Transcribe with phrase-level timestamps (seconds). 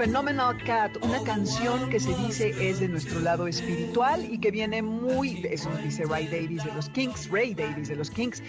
[0.00, 4.80] Phenomenal Cat, una canción que se dice es de nuestro lado espiritual y que viene
[4.80, 8.42] muy, eso dice Ray Davis de los Kings, Ray Davis de los Kings,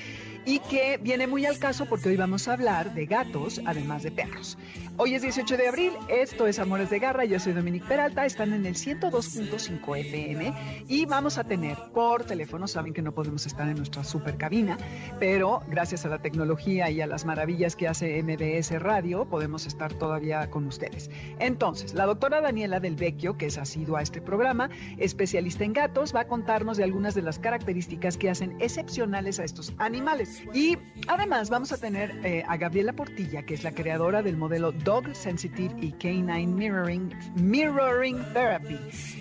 [0.45, 4.11] y que viene muy al caso porque hoy vamos a hablar de gatos, además de
[4.11, 4.57] perros.
[4.97, 8.53] Hoy es 18 de abril, esto es Amores de Garra, yo soy Dominique Peralta, están
[8.53, 10.53] en el 102.5 FM
[10.87, 14.77] y vamos a tener por teléfono, saben que no podemos estar en nuestra super cabina,
[15.19, 19.93] pero gracias a la tecnología y a las maravillas que hace MBS Radio, podemos estar
[19.93, 21.09] todavía con ustedes.
[21.39, 26.13] Entonces, la doctora Daniela Del Vecchio, que es asidua a este programa, especialista en gatos,
[26.15, 30.30] va a contarnos de algunas de las características que hacen excepcionales a estos animales.
[30.53, 34.71] Y además vamos a tener eh, a Gabriela Portilla, que es la creadora del modelo
[34.71, 38.79] Dog Sensitive y Canine Mirroring, Mirroring Therapy,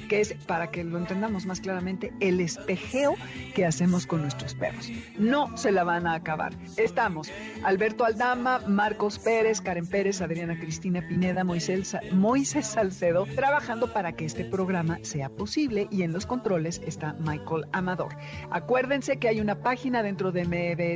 [0.08, 3.14] que es, para que lo entendamos más claramente, el espejeo
[3.54, 4.90] que hacemos con nuestros perros.
[5.18, 6.52] No se la van a acabar.
[6.76, 7.30] Estamos
[7.62, 14.24] Alberto Aldama, Marcos Pérez, Karen Pérez, Adriana Cristina Pineda, Moisés, Moisés Salcedo, trabajando para que
[14.24, 18.16] este programa sea posible y en los controles está Michael Amador.
[18.50, 20.44] Acuérdense que hay una página dentro de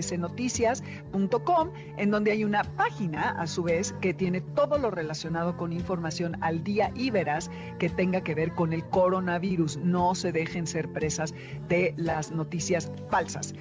[0.04, 5.72] mbsnoticias.com en donde hay una página a su vez que tiene todo lo relacionado con
[5.72, 9.78] información al día y verás que tenga que ver con el coronavirus.
[9.78, 11.34] No se dejen ser presas
[11.68, 13.54] de las noticias falsas.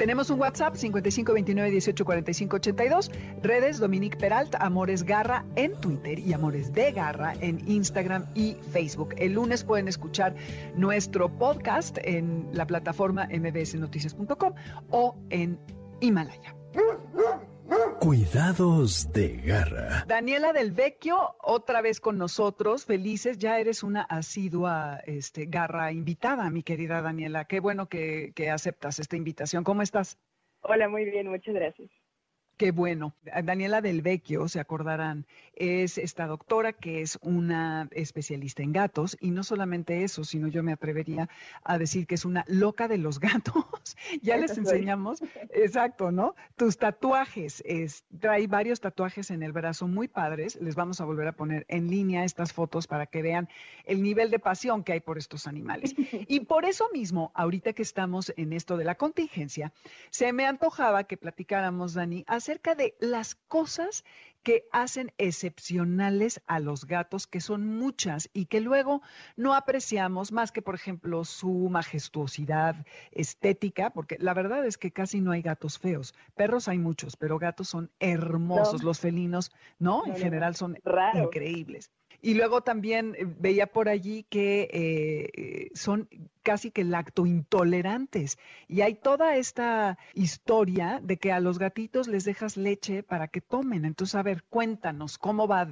[0.00, 2.04] Tenemos un WhatsApp 5529 18
[2.50, 3.10] 82,
[3.42, 9.14] redes Dominique Peralt, Amores Garra en Twitter y Amores de Garra en Instagram y Facebook.
[9.18, 10.34] El lunes pueden escuchar
[10.74, 14.54] nuestro podcast en la plataforma mbsnoticias.com
[14.88, 15.58] o en
[16.00, 16.54] Himalaya.
[18.00, 20.04] Cuidados de garra.
[20.08, 26.50] Daniela del Vecchio, otra vez con nosotros, felices, ya eres una asidua este, garra invitada,
[26.50, 27.44] mi querida Daniela.
[27.44, 29.62] Qué bueno que, que aceptas esta invitación.
[29.62, 30.18] ¿Cómo estás?
[30.62, 31.90] Hola, muy bien, muchas gracias.
[32.56, 33.14] Qué bueno.
[33.44, 35.26] Daniela Del Vecchio, se acordarán,
[35.60, 40.62] es esta doctora que es una especialista en gatos y no solamente eso, sino yo
[40.62, 41.28] me atrevería
[41.62, 43.94] a decir que es una loca de los gatos.
[44.22, 46.34] ya les enseñamos, exacto, ¿no?
[46.56, 50.58] Tus tatuajes, es, trae varios tatuajes en el brazo muy padres.
[50.62, 53.46] Les vamos a volver a poner en línea estas fotos para que vean
[53.84, 55.94] el nivel de pasión que hay por estos animales.
[56.26, 59.72] Y por eso mismo, ahorita que estamos en esto de la contingencia,
[60.10, 64.04] se me antojaba que platicáramos, Dani, acerca de las cosas
[64.42, 69.02] que hacen excepcionales a los gatos, que son muchas y que luego
[69.36, 75.20] no apreciamos más que, por ejemplo, su majestuosidad estética, porque la verdad es que casi
[75.20, 76.14] no hay gatos feos.
[76.34, 78.82] Perros hay muchos, pero gatos son hermosos.
[78.82, 80.06] Los felinos, ¿no?
[80.06, 80.76] en general son
[81.14, 81.90] increíbles.
[82.22, 86.08] Y luego también eh, veía por allí que eh, son
[86.42, 88.38] casi que lactointolerantes.
[88.68, 93.40] Y hay toda esta historia de que a los gatitos les dejas leche para que
[93.40, 93.84] tomen.
[93.84, 95.68] Entonces, a ver, cuéntanos, ¿cómo va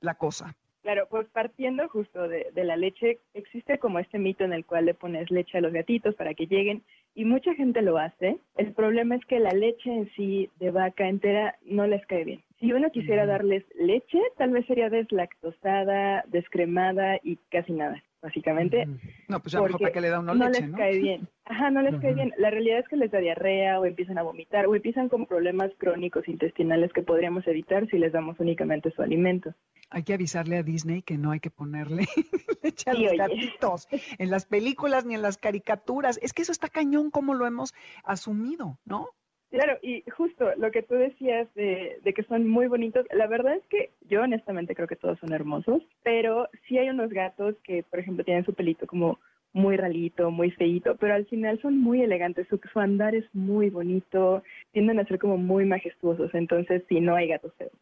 [0.00, 0.56] la cosa?
[0.82, 4.86] Claro, pues partiendo justo de, de, la leche, existe como este mito en el cual
[4.86, 6.82] le pones leche a los gatitos para que lleguen
[7.14, 8.38] y mucha gente lo hace.
[8.56, 12.42] El problema es que la leche en sí de vaca entera no les cae bien.
[12.60, 18.86] Si uno quisiera darles leche, tal vez sería deslactosada, descremada y casi nada, básicamente.
[19.28, 21.28] No, pues ya mejor para que le da uno leche, no les cae bien.
[21.46, 22.34] Ajá, no les cae bien.
[22.36, 25.72] La realidad es que les da diarrea o empiezan a vomitar o empiezan con problemas
[25.78, 29.54] crónicos intestinales que podríamos evitar si les damos únicamente su alimento.
[29.88, 32.04] Hay que avisarle a Disney que no hay que ponerle
[32.62, 33.88] leche a los gatitos
[34.18, 36.18] en las películas ni en las caricaturas.
[36.20, 37.72] Es que eso está cañón como lo hemos
[38.04, 39.08] asumido, ¿no?
[39.50, 43.56] Claro, y justo lo que tú decías de, de, que son muy bonitos, la verdad
[43.56, 47.82] es que yo honestamente creo que todos son hermosos, pero sí hay unos gatos que,
[47.82, 49.18] por ejemplo, tienen su pelito como
[49.52, 53.70] muy ralito, muy feito, pero al final son muy elegantes, su, su andar es muy
[53.70, 57.72] bonito, tienden a ser como muy majestuosos, entonces sí, no hay gatos feos.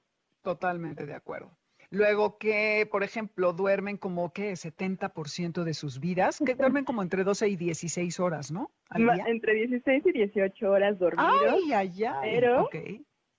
[0.43, 1.51] Totalmente de acuerdo.
[1.91, 7.25] Luego que, por ejemplo, duermen como que 70% de sus vidas, que duermen como entre
[7.25, 8.71] 12 y 16 horas, ¿no?
[8.95, 11.33] Entre 16 y 18 horas dormidos.
[11.51, 12.31] Ay, ay, ay.
[12.35, 12.69] Pero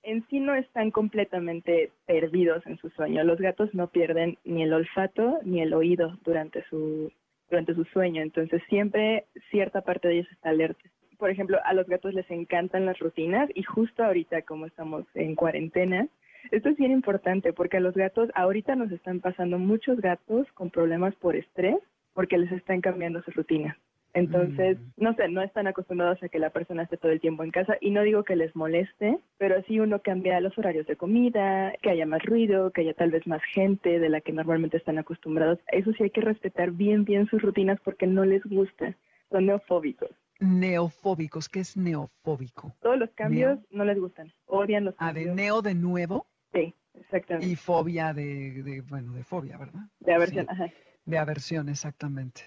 [0.04, 3.24] en sí no están completamente perdidos en su sueño.
[3.24, 7.12] Los gatos no pierden ni el olfato ni el oído durante su
[7.50, 10.84] durante su sueño, entonces siempre cierta parte de ellos está alerta.
[11.18, 15.34] Por ejemplo, a los gatos les encantan las rutinas y justo ahorita como estamos en
[15.36, 16.08] cuarentena,
[16.52, 20.70] esto es bien importante porque a los gatos ahorita nos están pasando muchos gatos con
[20.70, 21.78] problemas por estrés
[22.14, 23.78] porque les están cambiando su rutina.
[24.14, 25.04] Entonces, mm.
[25.04, 27.78] no sé, no están acostumbrados a que la persona esté todo el tiempo en casa
[27.80, 31.92] y no digo que les moleste, pero sí uno cambia los horarios de comida, que
[31.92, 35.60] haya más ruido, que haya tal vez más gente de la que normalmente están acostumbrados.
[35.72, 38.96] Eso sí hay que respetar bien, bien sus rutinas porque no les gusta.
[39.30, 40.10] Son neofóbicos.
[40.40, 42.74] Neofóbicos, ¿qué es neofóbico?
[42.82, 45.28] Todos los cambios no les gustan, odian los cambios.
[45.28, 46.28] Ah, de neo de nuevo.
[46.54, 47.48] Sí, exactamente.
[47.48, 49.82] Y fobia de, bueno, de fobia, ¿verdad?
[50.00, 50.72] De aversión, ajá.
[51.06, 52.44] De aversión, exactamente.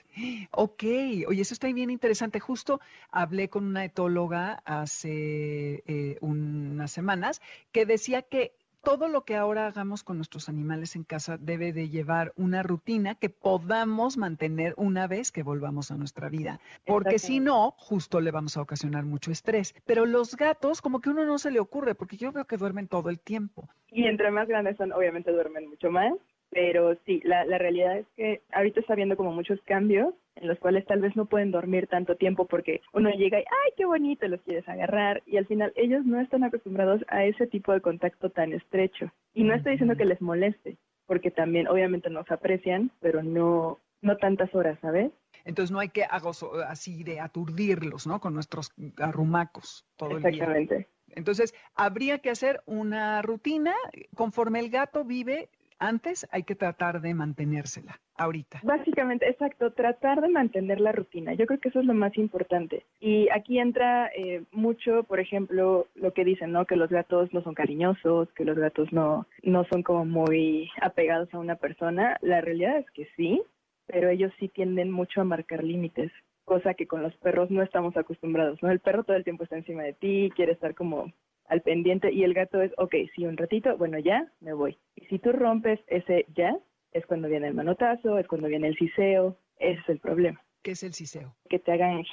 [0.53, 0.85] Ok,
[1.27, 2.39] oye, eso está bien interesante.
[2.41, 2.81] Justo
[3.11, 7.43] hablé con una etóloga hace eh, unas semanas
[7.73, 11.89] que decía que todo lo que ahora hagamos con nuestros animales en casa debe de
[11.89, 17.41] llevar una rutina que podamos mantener una vez que volvamos a nuestra vida, porque si
[17.41, 19.75] no, justo le vamos a ocasionar mucho estrés.
[19.87, 22.89] Pero los gatos, como que uno no se le ocurre, porque yo veo que duermen
[22.89, 23.69] todo el tiempo.
[23.91, 26.15] Y entre más grandes son, obviamente duermen mucho más.
[26.53, 30.59] Pero sí, la, la realidad es que ahorita está habiendo como muchos cambios en los
[30.59, 34.29] cuales tal vez no pueden dormir tanto tiempo porque uno llega y, ay, qué bonito,
[34.29, 38.31] los quieres agarrar y al final ellos no están acostumbrados a ese tipo de contacto
[38.31, 39.11] tan estrecho.
[39.35, 40.77] Y no estoy diciendo que les moleste,
[41.07, 45.11] porque también obviamente nos aprecian, pero no, no tantas horas, ¿sabes?
[45.45, 48.21] Entonces no hay que así de aturdirlos, ¿no?
[48.21, 50.31] Con nuestros arrumacos todo el día.
[50.31, 50.89] Exactamente.
[51.15, 53.75] Entonces, habría que hacer una rutina
[54.15, 55.51] conforme el gato vive
[55.83, 58.61] antes hay que tratar de mantenérsela, ahorita.
[58.63, 61.35] Básicamente, exacto, tratar de mantener la rutina.
[61.35, 62.85] Yo creo que eso es lo más importante.
[63.01, 66.67] Y aquí entra eh, mucho, por ejemplo, lo que dicen, ¿no?
[66.67, 71.33] Que los gatos no son cariñosos, que los gatos no, no son como muy apegados
[71.35, 72.17] a una persona.
[72.23, 73.43] La realidad es que sí,
[73.87, 76.13] pero ellos sí tienden mucho a marcar límites
[76.45, 78.71] cosa que con los perros no estamos acostumbrados, ¿no?
[78.71, 81.13] El perro todo el tiempo está encima de ti, quiere estar como
[81.47, 84.79] al pendiente y el gato es, ok, si un ratito, bueno, ya, me voy.
[84.97, 86.57] Y si tú rompes ese ya,
[86.93, 90.43] es cuando viene el manotazo, es cuando viene el ciseo, ese es el problema.
[90.63, 91.35] ¿Qué es el ciseo?
[91.49, 92.05] Que te hagan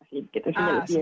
[0.00, 1.00] así, que te ah, sí.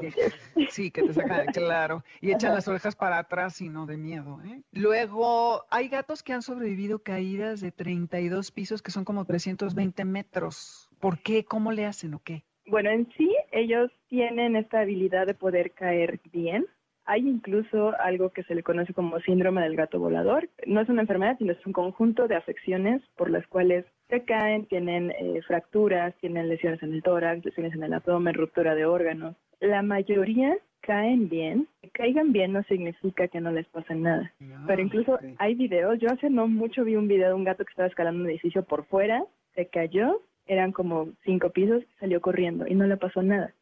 [0.69, 4.41] sí, que te sacan, claro, y echan las orejas para atrás y no de miedo.
[4.45, 4.63] ¿eh?
[4.73, 10.91] Luego, hay gatos que han sobrevivido caídas de 32 pisos que son como 320 metros.
[10.99, 11.45] ¿Por qué?
[11.45, 12.45] ¿Cómo le hacen o qué?
[12.67, 16.67] Bueno, en sí ellos tienen esta habilidad de poder caer bien,
[17.09, 20.51] hay incluso algo que se le conoce como síndrome del gato volador.
[20.67, 24.67] No es una enfermedad, sino es un conjunto de afecciones por las cuales se caen,
[24.67, 29.35] tienen eh, fracturas, tienen lesiones en el tórax, lesiones en el abdomen, ruptura de órganos.
[29.59, 31.67] La mayoría caen bien.
[31.81, 34.31] Que caigan bien no significa que no les pase nada.
[34.43, 35.99] Ah, Pero incluso hay videos.
[36.01, 38.65] Yo hace no mucho vi un video de un gato que estaba escalando un edificio
[38.65, 43.55] por fuera, se cayó, eran como cinco pisos, salió corriendo y no le pasó nada.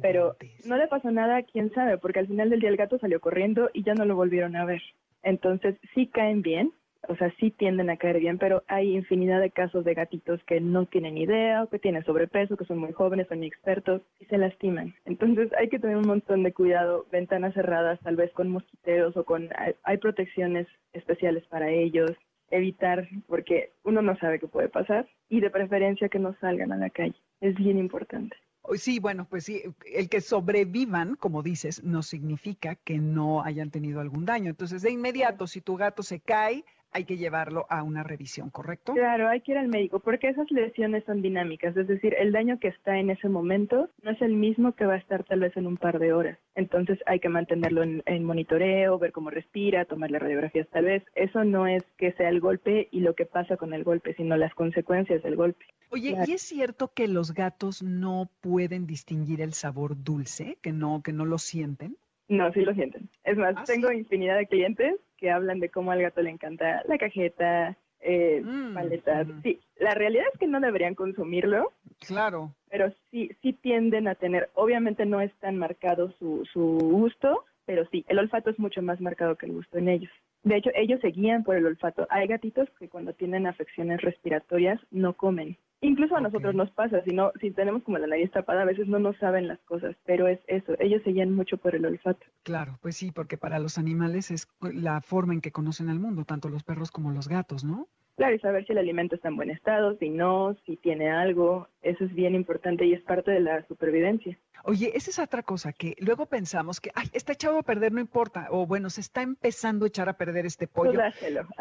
[0.00, 0.36] Pero
[0.66, 3.70] no le pasó nada, quién sabe, porque al final del día el gato salió corriendo
[3.72, 4.82] y ya no lo volvieron a ver.
[5.22, 6.72] Entonces sí caen bien,
[7.08, 10.60] o sea, sí tienden a caer bien, pero hay infinidad de casos de gatitos que
[10.60, 14.38] no tienen idea, o que tienen sobrepeso, que son muy jóvenes, son inexpertos y se
[14.38, 14.94] lastiman.
[15.04, 19.24] Entonces hay que tener un montón de cuidado, ventanas cerradas, tal vez con mosquiteros o
[19.24, 19.48] con...
[19.84, 22.10] Hay protecciones especiales para ellos,
[22.50, 26.76] evitar, porque uno no sabe qué puede pasar, y de preferencia que no salgan a
[26.76, 27.16] la calle.
[27.40, 28.36] Es bien importante.
[28.76, 34.00] Sí, bueno, pues sí, el que sobrevivan, como dices, no significa que no hayan tenido
[34.00, 34.50] algún daño.
[34.50, 38.94] Entonces, de inmediato, si tu gato se cae, hay que llevarlo a una revisión, ¿correcto?
[38.94, 42.58] Claro, hay que ir al médico porque esas lesiones son dinámicas, es decir, el daño
[42.58, 45.56] que está en ese momento no es el mismo que va a estar tal vez
[45.56, 46.38] en un par de horas.
[46.54, 51.04] Entonces hay que mantenerlo en, monitoreo, ver cómo respira, tomarle radiografías tal vez.
[51.14, 54.36] Eso no es que sea el golpe y lo que pasa con el golpe, sino
[54.36, 55.66] las consecuencias del golpe.
[55.90, 61.02] Oye, ¿y es cierto que los gatos no pueden distinguir el sabor dulce, que no,
[61.02, 61.96] que no lo sienten?
[62.28, 63.08] No, sí lo sienten.
[63.24, 66.82] Es más, ¿Ah, tengo infinidad de clientes que hablan de cómo al gato le encanta
[66.86, 69.26] la cajeta, eh, mm, paletas.
[69.42, 71.72] Sí, la realidad es que no deberían consumirlo.
[72.06, 72.54] Claro.
[72.70, 77.86] Pero sí, sí tienden a tener, obviamente no es tan marcado su, su gusto, pero
[77.90, 80.10] sí, el olfato es mucho más marcado que el gusto en ellos.
[80.42, 82.06] De hecho, ellos se guían por el olfato.
[82.10, 85.58] Hay gatitos que cuando tienen afecciones respiratorias no comen.
[85.80, 88.88] Incluso a nosotros nos pasa, si, no, si tenemos como la nariz tapada, a veces
[88.88, 92.26] no nos saben las cosas, pero es eso, ellos se guían mucho por el olfato.
[92.42, 96.24] Claro, pues sí, porque para los animales es la forma en que conocen al mundo,
[96.24, 97.88] tanto los perros como los gatos, ¿no?
[98.18, 101.68] Claro, y saber si el alimento está en buen estado, si no, si tiene algo,
[101.82, 104.36] eso es bien importante y es parte de la supervivencia.
[104.64, 108.00] Oye, esa es otra cosa que luego pensamos que, ay, está echado a perder, no
[108.00, 110.98] importa, o bueno, se está empezando a echar a perder este pollo.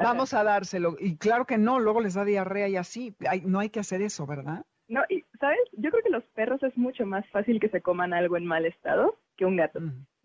[0.02, 0.96] Vamos a dárselo.
[1.00, 3.16] Y claro que no, luego les da diarrea y así.
[3.46, 4.66] no hay que hacer eso, ¿verdad?
[4.88, 5.60] No, y ¿sabes?
[5.74, 8.66] Yo creo que los perros es mucho más fácil que se coman algo en mal
[8.66, 9.80] estado que un gato.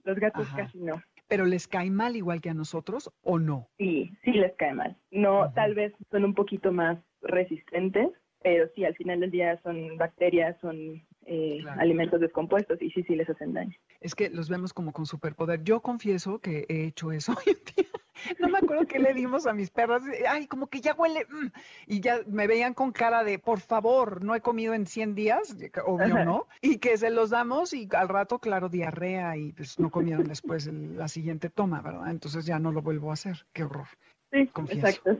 [0.04, 3.70] Los gatos casi no pero les cae mal igual que a nosotros o no?
[3.78, 4.98] Sí, sí les cae mal.
[5.10, 8.10] No, tal vez son un poquito más resistentes,
[8.42, 13.14] pero sí, al final del día son bacterias, son eh, alimentos descompuestos y sí, sí
[13.14, 13.76] les hacen daño.
[14.00, 15.62] Es que los vemos como con superpoder.
[15.62, 17.92] Yo confieso que he hecho eso hoy en día.
[18.38, 20.02] No me acuerdo qué le dimos a mis perras.
[20.28, 21.26] Ay, como que ya huele.
[21.28, 21.46] Mm,
[21.86, 25.56] y ya me veían con cara de, por favor, no he comido en 100 días,
[25.84, 26.46] obvio no.
[26.60, 30.66] Y que se los damos y al rato, claro, diarrea y pues no comieron después
[30.66, 32.10] la siguiente toma, ¿verdad?
[32.10, 33.46] Entonces ya no lo vuelvo a hacer.
[33.52, 33.88] Qué horror.
[34.30, 35.18] Sí, exacto.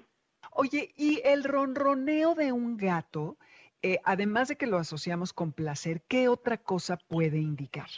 [0.53, 3.37] Oye, ¿y el ronroneo de un gato,
[3.83, 7.89] eh, además de que lo asociamos con placer, qué otra cosa puede indicar?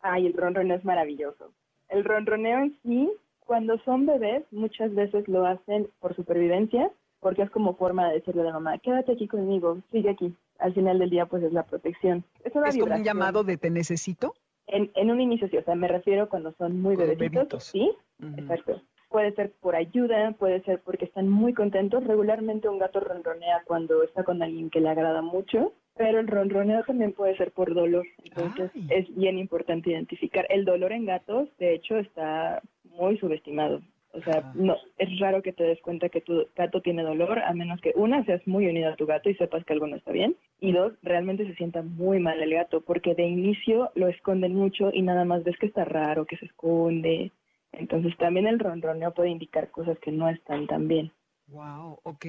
[0.00, 1.52] Ay, el ronroneo es maravilloso.
[1.88, 3.10] El ronroneo en sí
[3.46, 6.90] cuando son bebés, muchas veces lo hacen por supervivencia,
[7.20, 10.34] porque es como forma de decirle a la mamá, quédate aquí conmigo, sigue aquí.
[10.58, 12.24] Al final del día, pues es la protección.
[12.44, 14.34] ¿Es, como un llamado de te necesito?
[14.66, 17.92] En, en un inicio sí, o sea, me refiero cuando son muy bebecitos, sí,
[18.36, 18.82] exacto.
[19.08, 22.04] Puede ser por ayuda, puede ser porque están muy contentos.
[22.04, 26.82] Regularmente un gato ronronea cuando está con alguien que le agrada mucho, pero el ronroneo
[26.84, 28.04] también puede ser por dolor.
[28.24, 30.46] Entonces es bien importante identificar.
[30.48, 33.80] El dolor en gatos, de hecho, está muy subestimado.
[34.16, 37.52] O sea, no, es raro que te des cuenta que tu gato tiene dolor, a
[37.52, 40.10] menos que una, seas muy unido a tu gato y sepas que algo no está
[40.10, 44.54] bien, y dos, realmente se sienta muy mal el gato, porque de inicio lo esconden
[44.54, 47.30] mucho y nada más ves que está raro, que se esconde.
[47.76, 51.12] Entonces también el ronroneo puede indicar cosas que no están tan bien.
[51.48, 52.26] Wow, ok.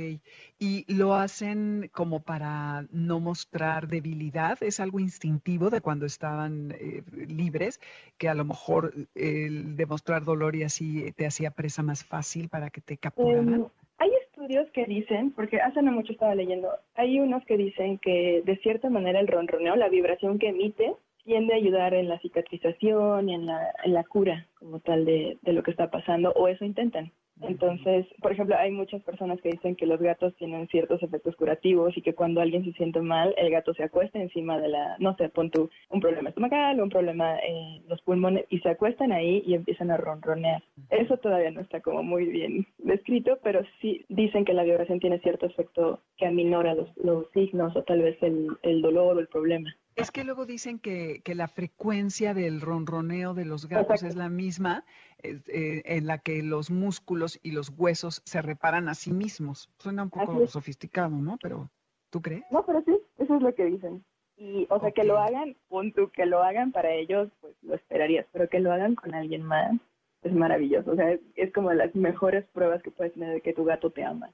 [0.60, 4.62] ¿Y lo hacen como para no mostrar debilidad?
[4.62, 7.80] ¿Es algo instintivo de cuando estaban eh, libres,
[8.20, 12.70] que a lo mejor el demostrar dolor y así te hacía presa más fácil para
[12.70, 13.54] que te capturaran?
[13.54, 13.66] Em,
[13.98, 18.44] hay estudios que dicen, porque hace no mucho estaba leyendo, hay unos que dicen que
[18.46, 20.96] de cierta manera el ronroneo, la vibración que emite,
[21.28, 25.38] tiende a ayudar en la cicatrización y en la, en la cura como tal de,
[25.42, 27.12] de lo que está pasando, o eso intentan.
[27.42, 31.96] Entonces, por ejemplo, hay muchas personas que dicen que los gatos tienen ciertos efectos curativos
[31.96, 35.16] y que cuando alguien se siente mal, el gato se acuesta encima de la, no
[35.18, 39.12] sé, pon tú un problema estomacal o un problema en los pulmones y se acuestan
[39.12, 40.64] ahí y empiezan a ronronear.
[40.90, 45.20] Eso todavía no está como muy bien descrito, pero sí dicen que la vibración tiene
[45.20, 49.28] cierto efecto que aminora los, los signos o tal vez el, el dolor o el
[49.28, 49.76] problema.
[49.98, 54.30] Es que luego dicen que, que, la frecuencia del ronroneo de los gatos es la
[54.30, 54.86] misma
[55.24, 59.70] eh, en la que los músculos y los huesos se reparan a sí mismos.
[59.80, 61.38] Suena un poco sofisticado, ¿no?
[61.42, 61.72] Pero,
[62.12, 62.44] ¿tú crees?
[62.52, 64.06] No, pero sí, eso es lo que dicen.
[64.38, 68.28] Y, o sea, que lo hagan, punto, que lo hagan para ellos, pues lo esperarías,
[68.32, 69.76] pero que lo hagan con alguien más
[70.22, 70.92] es maravilloso.
[70.92, 73.90] O sea, es, es como las mejores pruebas que puedes tener de que tu gato
[73.90, 74.32] te ama.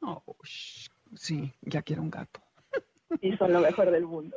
[0.00, 0.22] Oh,
[1.14, 2.40] sí, ya quiero un gato.
[3.20, 4.36] Y son lo mejor del mundo.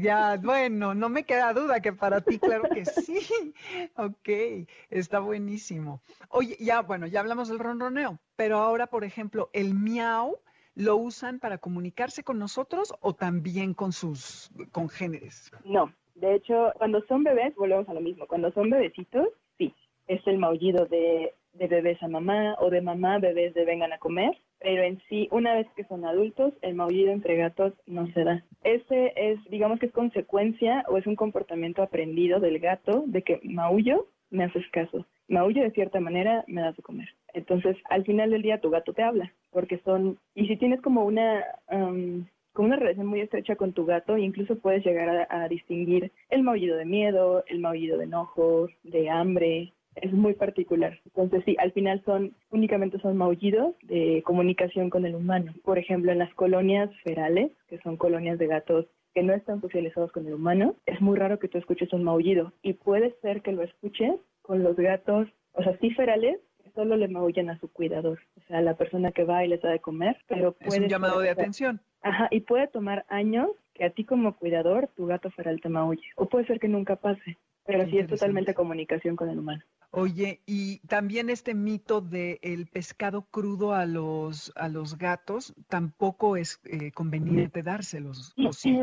[0.00, 3.18] Ya, bueno, no me queda duda que para ti, claro que sí.
[3.96, 6.00] Ok, está buenísimo.
[6.28, 10.38] Oye, ya, bueno, ya hablamos del ronroneo, pero ahora, por ejemplo, el miau,
[10.74, 15.50] ¿lo usan para comunicarse con nosotros o también con sus congéneres?
[15.64, 18.26] No, de hecho, cuando son bebés, volvemos a lo mismo.
[18.26, 19.28] Cuando son bebecitos,
[19.58, 19.74] sí,
[20.06, 23.98] es el maullido de, de bebés a mamá o de mamá bebés de vengan a
[23.98, 28.24] comer pero en sí, una vez que son adultos, el maullido entre gatos no se
[28.24, 28.44] da.
[28.64, 33.40] Ese es, digamos que es consecuencia o es un comportamiento aprendido del gato de que
[33.44, 35.06] maullo, me haces caso.
[35.28, 37.08] Maullo de cierta manera, me das de comer.
[37.34, 41.04] Entonces, al final del día, tu gato te habla, porque son, y si tienes como
[41.04, 46.12] una, como una relación muy estrecha con tu gato, incluso puedes llegar a, a distinguir
[46.30, 50.98] el maullido de miedo, el maullido de enojo, de hambre, es muy particular.
[51.04, 55.54] Entonces sí, al final son únicamente son maullidos de comunicación con el humano.
[55.64, 60.12] Por ejemplo, en las colonias ferales, que son colonias de gatos que no están socializados
[60.12, 63.52] con el humano, es muy raro que tú escuches un maullido y puede ser que
[63.52, 66.38] lo escuches con los gatos, o sea, sí ferales,
[66.74, 69.62] solo le maullan a su cuidador, o sea, a la persona que va y les
[69.62, 71.80] da de comer, pero puede es un llamado de atención.
[72.02, 76.06] Ajá, y puede tomar años que a ti como cuidador tu gato feral te maulle,
[76.16, 79.62] o puede ser que nunca pase, pero sí es totalmente comunicación con el humano.
[79.90, 86.36] Oye, y también este mito de el pescado crudo a los a los gatos tampoco
[86.36, 88.78] es eh, conveniente dárselos, ¿o sí?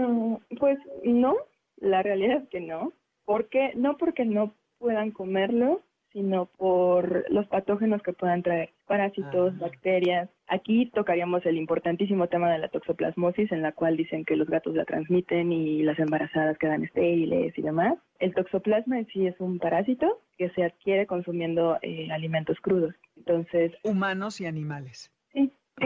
[0.59, 1.35] Pues no,
[1.77, 2.93] la realidad es que no,
[3.25, 5.81] porque no porque no puedan comerlo,
[6.13, 9.57] sino por los patógenos que puedan traer, parásitos, Ah.
[9.61, 10.29] bacterias.
[10.47, 14.75] Aquí tocaríamos el importantísimo tema de la toxoplasmosis, en la cual dicen que los gatos
[14.75, 17.95] la transmiten y las embarazadas quedan estériles y demás.
[18.19, 22.93] El toxoplasma en sí es un parásito que se adquiere consumiendo eh, alimentos crudos.
[23.17, 25.11] Entonces, Humanos y animales.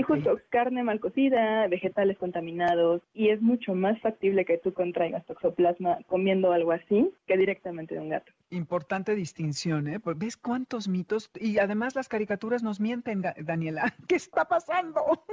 [0.06, 6.00] Justo carne mal cocida, vegetales contaminados, y es mucho más factible que tú contraigas toxoplasma
[6.08, 8.32] comiendo algo así que directamente de un gato.
[8.50, 10.00] Importante distinción, ¿eh?
[10.00, 11.30] Porque ¿Ves cuántos mitos?
[11.40, 13.94] Y además las caricaturas nos mienten, Daniela.
[14.08, 15.24] ¿Qué está pasando?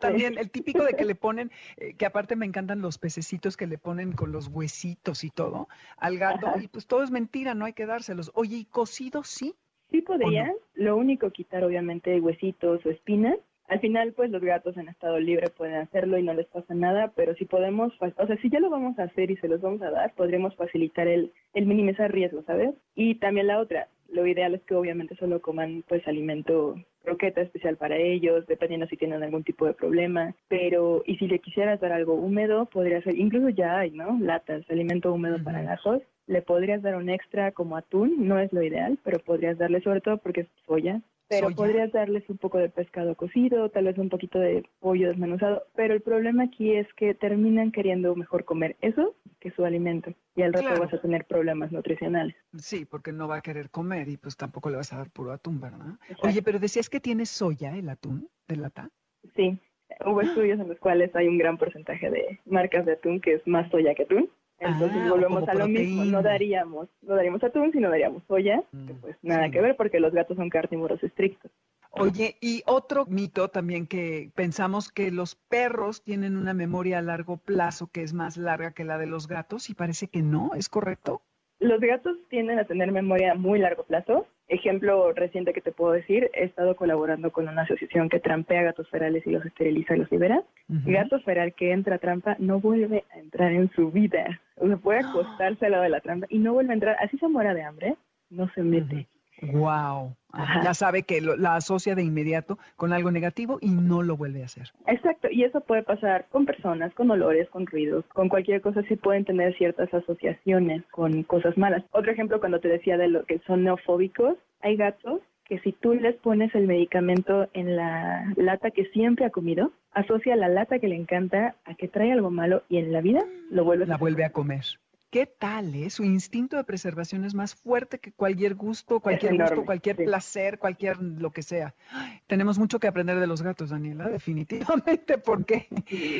[0.00, 3.66] También el típico de que le ponen, eh, que aparte me encantan los pececitos que
[3.66, 6.46] le ponen con los huesitos y todo al gato.
[6.48, 6.62] Ajá.
[6.62, 8.30] Y pues todo es mentira, no hay que dárselos.
[8.34, 9.54] Oye, ¿y cocido sí?
[9.90, 13.38] Sí podría, lo único quitar obviamente huesitos o espinas.
[13.68, 17.12] Al final, pues los gatos en estado libre pueden hacerlo y no les pasa nada,
[17.14, 19.60] pero si podemos, fa- o sea, si ya lo vamos a hacer y se los
[19.60, 22.74] vamos a dar, podríamos facilitar el, el minimizar riesgos, ¿sabes?
[22.94, 27.76] Y también la otra, lo ideal es que obviamente solo coman pues alimento croqueta especial
[27.76, 31.92] para ellos, dependiendo si tienen algún tipo de problema, pero y si le quisieras dar
[31.92, 34.18] algo húmedo, podría ser, incluso ya hay, ¿no?
[34.20, 35.68] Latas, alimento húmedo para Ujú.
[35.68, 39.80] gatos, le podrías dar un extra como atún, no es lo ideal, pero podrías darle
[39.82, 43.98] sobre todo porque es soya, pero podrías darles un poco de pescado cocido, tal vez
[43.98, 48.76] un poquito de pollo desmenuzado, pero el problema aquí es que terminan queriendo mejor comer
[48.80, 50.82] eso que su alimento y al rato Claro.
[50.84, 52.34] vas a tener problemas nutricionales.
[52.56, 55.32] Sí, porque no va a querer comer y pues tampoco le vas a dar puro
[55.32, 55.94] atún, ¿verdad?
[56.08, 56.26] Exacto.
[56.28, 58.90] Oye, pero decías que tiene soya el atún de lata.
[59.36, 59.58] Sí,
[60.04, 63.46] hubo estudios en los cuales hay un gran porcentaje de marcas de atún que es
[63.46, 64.30] más soya que atún.
[64.60, 68.92] Entonces Ah, volvemos a lo mismo, no daríamos, no daríamos atún, sino daríamos soya, que
[68.94, 69.52] Mm, pues nada sí.
[69.52, 71.50] que ver porque los gatos son carnívoros estrictos.
[71.90, 77.38] Oye, y otro mito también que pensamos que los perros tienen una memoria a largo
[77.38, 80.68] plazo que es más larga que la de los gatos y parece que no, ¿es
[80.68, 81.22] correcto?
[81.60, 84.26] Los gatos tienden a tener memoria a muy largo plazo.
[84.46, 88.88] Ejemplo reciente que te puedo decir, he estado colaborando con una asociación que trampea gatos
[88.88, 90.42] ferales y los esteriliza y los libera.
[90.68, 94.40] Gato feral que entra a trampa no vuelve a entrar en su vida.
[94.56, 96.96] O sea, puede acostarse al lado de la trampa y no vuelve a entrar.
[97.00, 97.96] Así se muera de hambre,
[98.30, 99.06] no se mete.
[99.42, 100.14] Wow.
[100.32, 100.62] Ajá.
[100.62, 104.42] Ya sabe que lo- la asocia de inmediato con algo negativo y no lo vuelve
[104.42, 104.68] a hacer.
[104.86, 108.96] Exacto, y eso puede pasar con personas, con olores, con ruidos, con cualquier cosa, sí
[108.96, 111.82] pueden tener ciertas asociaciones con cosas malas.
[111.92, 115.94] Otro ejemplo, cuando te decía de lo que son neofóbicos, hay gatos que si tú
[115.94, 120.88] les pones el medicamento en la lata que siempre ha comido, asocia la lata que
[120.88, 124.24] le encanta a que trae algo malo y en la vida lo vuelve La vuelve
[124.24, 124.64] a comer.
[125.10, 125.88] ¿Qué tal, eh?
[125.88, 130.04] Su instinto de preservación es más fuerte que cualquier gusto, cualquier gusto, cualquier sí.
[130.04, 131.74] placer, cualquier lo que sea.
[131.90, 135.66] Ay, tenemos mucho que aprender de los gatos, Daniela, definitivamente, porque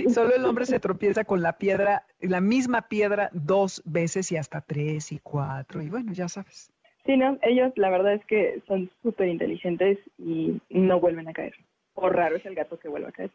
[0.09, 4.63] solo el hombre se tropieza con la piedra, la misma piedra dos veces y hasta
[4.63, 5.83] tres y cuatro.
[5.83, 6.73] Y bueno, ya sabes.
[7.05, 11.55] Sí, no, ellos la verdad es que son súper inteligentes y no vuelven a caer.
[11.93, 13.31] O raro es el gato que vuelve a caer.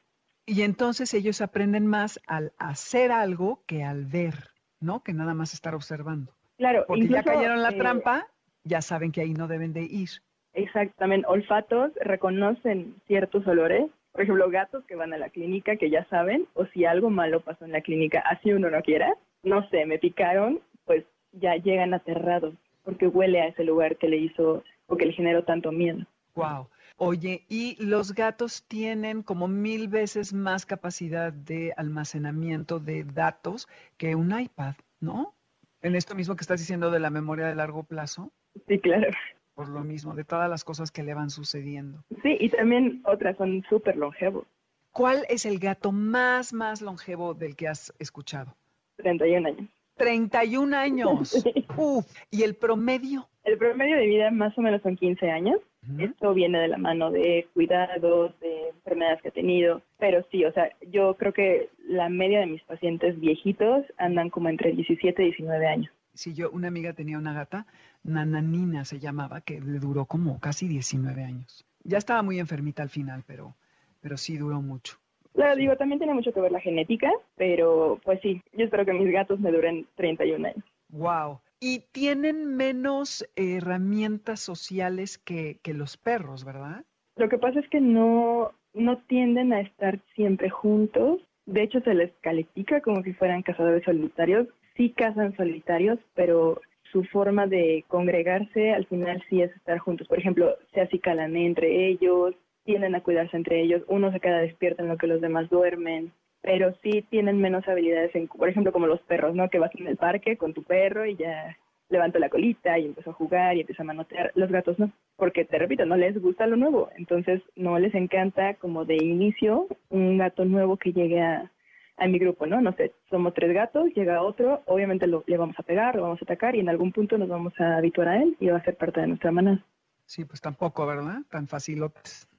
[0.45, 4.52] Y entonces ellos aprenden más al hacer algo que al ver,
[4.83, 5.01] ¿no?
[5.03, 6.31] Que nada más estar observando.
[6.57, 8.27] Claro, Porque ya cayeron la eh, trampa,
[8.63, 10.09] ya saben que ahí no deben de ir.
[10.53, 13.89] Exactamente, olfatos reconocen ciertos olores.
[14.11, 17.39] Por ejemplo, gatos que van a la clínica que ya saben, o si algo malo
[17.39, 21.95] pasó en la clínica, así uno no quiera, no sé, me picaron, pues ya llegan
[21.95, 26.05] aterrados porque huele a ese lugar que le hizo o que le generó tanto miedo.
[26.35, 26.67] Wow.
[26.97, 34.15] Oye, y los gatos tienen como mil veces más capacidad de almacenamiento de datos que
[34.15, 35.33] un iPad, ¿no?
[35.81, 38.31] En esto mismo que estás diciendo de la memoria de largo plazo,
[38.67, 39.09] Sí, claro.
[39.55, 42.03] por lo mismo, de todas las cosas que le van sucediendo.
[42.21, 44.45] Sí, y también otras son súper longevos,
[44.91, 48.55] ¿Cuál es el gato más, más longevo del que has escuchado?
[48.97, 49.67] 31 años.
[49.97, 51.31] 31 años.
[51.43, 51.65] Sí.
[51.75, 52.05] Uf.
[52.29, 53.27] ¿Y el promedio?
[53.43, 55.59] El promedio de vida más o menos son 15 años.
[55.89, 56.03] Ujú.
[56.05, 60.51] Esto viene de la mano de cuidados, de enfermedades que ha tenido, pero sí, o
[60.53, 65.25] sea, yo creo que la media de mis pacientes viejitos andan como entre 17 y
[65.25, 65.91] 19 años.
[66.13, 67.65] Si yo, una amiga tenía una gata,
[68.03, 71.65] Nananina se llamaba, que le duró como casi 19 años.
[71.83, 73.55] Ya estaba muy enfermita al final, pero,
[74.01, 74.97] pero sí duró mucho.
[75.33, 78.93] Claro, digo, también tiene mucho que ver la genética, pero pues sí, yo espero que
[78.93, 80.63] mis gatos me duren 31 años.
[80.89, 81.39] Wow.
[81.65, 86.83] Y tienen menos herramientas sociales que, los perros, ¿verdad?
[87.15, 91.21] Lo que pasa es que no, no tienden a estar siempre juntos.
[91.45, 94.49] De hecho, se les califica como si fueran cazadores solitarios.
[94.75, 96.59] Sí cazan solitarios, pero
[96.91, 100.05] su forma de congregarse al final sí es estar juntos.
[100.09, 103.83] Por ejemplo, se acicalan entre ellos, tienden a cuidarse entre ellos.
[103.87, 106.11] Uno se queda despierto en lo que los demás duermen.
[106.43, 109.49] Pero sí tienen menos habilidades, en, por ejemplo, como los perros, ¿no?
[109.49, 111.57] Que vas en el parque con tu perro y ya
[111.89, 114.31] levantó la colita y empezó a jugar y empezó a manotear.
[114.35, 118.55] Los gatos no, porque te repito, no les gusta lo nuevo, entonces no les encanta
[118.55, 121.49] como de inicio un gato nuevo que llegue a,
[121.97, 122.61] a mi grupo, ¿no?
[122.61, 126.21] No sé, somos tres gatos, llega otro, obviamente lo, le vamos a pegar, lo vamos
[126.21, 128.63] a atacar y en algún punto nos vamos a habituar a él y va a
[128.63, 129.63] ser parte de nuestra manada.
[130.05, 131.21] Sí, pues tampoco, ¿verdad?
[131.29, 131.83] Tan fácil.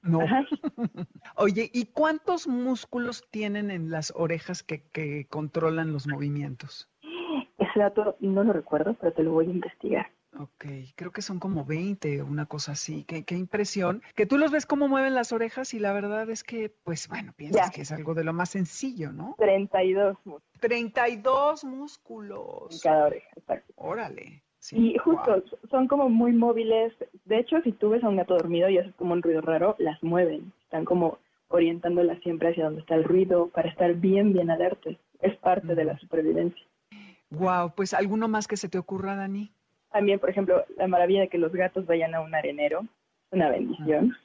[0.01, 0.19] No.
[1.35, 6.89] Oye, ¿y cuántos músculos tienen en las orejas que, que controlan los movimientos?
[7.57, 10.07] Ese dato no lo recuerdo, pero te lo voy a investigar.
[10.37, 13.05] Ok, creo que son como 20 o una cosa así.
[13.05, 14.01] Qué, qué impresión.
[14.15, 17.33] Que tú los ves cómo mueven las orejas y la verdad es que, pues bueno,
[17.33, 19.35] piensas que es algo de lo más sencillo, ¿no?
[19.37, 20.59] 32 músculos.
[20.59, 22.73] 32 músculos.
[22.73, 23.73] En cada oreja, exacto.
[23.77, 24.43] Órale.
[24.71, 26.93] Y justo, son como muy móviles.
[27.25, 29.75] De hecho, si tú ves a un gato dormido y haces como un ruido raro,
[29.79, 30.51] las mueven.
[30.63, 34.95] Están como orientándolas siempre hacia donde está el ruido para estar bien, bien alertas.
[35.21, 36.63] Es parte de la supervivencia.
[37.29, 39.51] Wow, pues alguno más que se te ocurra, Dani.
[39.91, 42.85] También, por ejemplo, la maravilla de que los gatos vayan a un arenero,
[43.31, 44.15] una bendición.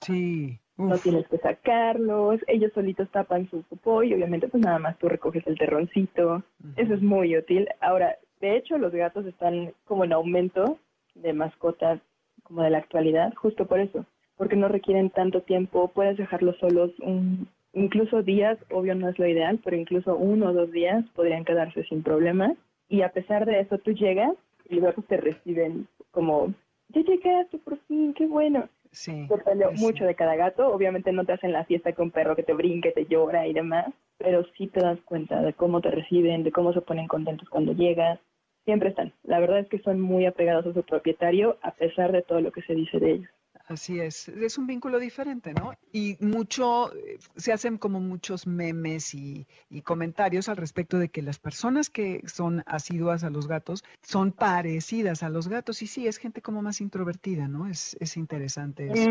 [0.00, 0.58] Sí.
[0.76, 5.08] No tienes que sacarlos, ellos solitos tapan su popó y obviamente pues nada más tú
[5.08, 6.42] recoges el terroncito.
[6.76, 7.68] Eso es muy útil.
[7.80, 10.78] Ahora, de hecho, los gatos están como en aumento
[11.14, 12.00] de mascotas
[12.42, 14.04] como de la actualidad, justo por eso,
[14.36, 19.26] porque no requieren tanto tiempo, puedes dejarlos solos un, incluso días, obvio no es lo
[19.26, 22.56] ideal, pero incluso uno o dos días podrían quedarse sin problemas.
[22.88, 24.32] Y a pesar de eso, tú llegas
[24.68, 26.52] y luego te reciben como,
[26.88, 28.68] ya llegaste por fin, qué bueno.
[28.92, 29.26] Sí.
[29.28, 30.68] Depende mucho de cada gato.
[30.68, 33.52] Obviamente no te hacen la fiesta con un perro que te brinque, te llora y
[33.52, 33.86] demás,
[34.18, 37.72] pero sí te das cuenta de cómo te reciben, de cómo se ponen contentos cuando
[37.72, 38.18] llegas.
[38.64, 39.12] Siempre están.
[39.24, 42.52] La verdad es que son muy apegados a su propietario a pesar de todo lo
[42.52, 43.30] que se dice de ellos.
[43.70, 45.74] Así es, es un vínculo diferente, ¿no?
[45.92, 49.46] Y mucho, eh, se hacen como muchos memes y,
[49.84, 55.22] comentarios al respecto de que las personas que son asiduas a los gatos son parecidas
[55.22, 57.68] a los gatos y sí, es gente como más introvertida, ¿no?
[57.68, 59.08] Es, es interesante eso.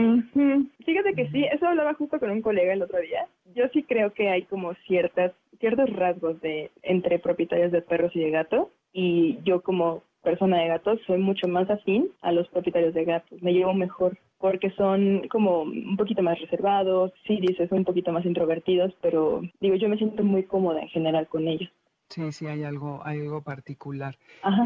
[0.85, 3.27] Fíjate que sí, eso hablaba justo con un colega el otro día.
[3.55, 5.31] Yo sí creo que hay como ciertas,
[5.61, 10.67] ciertos rasgos de entre propietarios de perros y de gatos y yo como persona de
[10.67, 15.27] gatos soy mucho más afín a los propietarios de gatos, me llevo mejor porque son
[15.29, 19.97] como un poquito más reservados, sí dices un poquito más introvertidos, pero digo yo me
[19.97, 21.69] siento muy cómoda en general con ellos.
[22.09, 24.17] Sí, sí, hay algo, hay algo particular.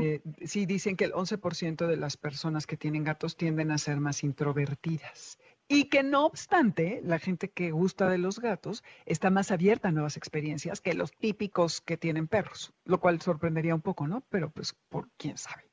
[0.02, 3.98] Eh, sí, dicen que el 11% de las personas que tienen gatos tienden a ser
[3.98, 5.38] más introvertidas.
[5.74, 9.92] Y que no obstante, la gente que gusta de los gatos está más abierta a
[9.92, 14.22] nuevas experiencias que los típicos que tienen perros, lo cual sorprendería un poco, ¿no?
[14.30, 15.64] Pero pues, por quién sabe.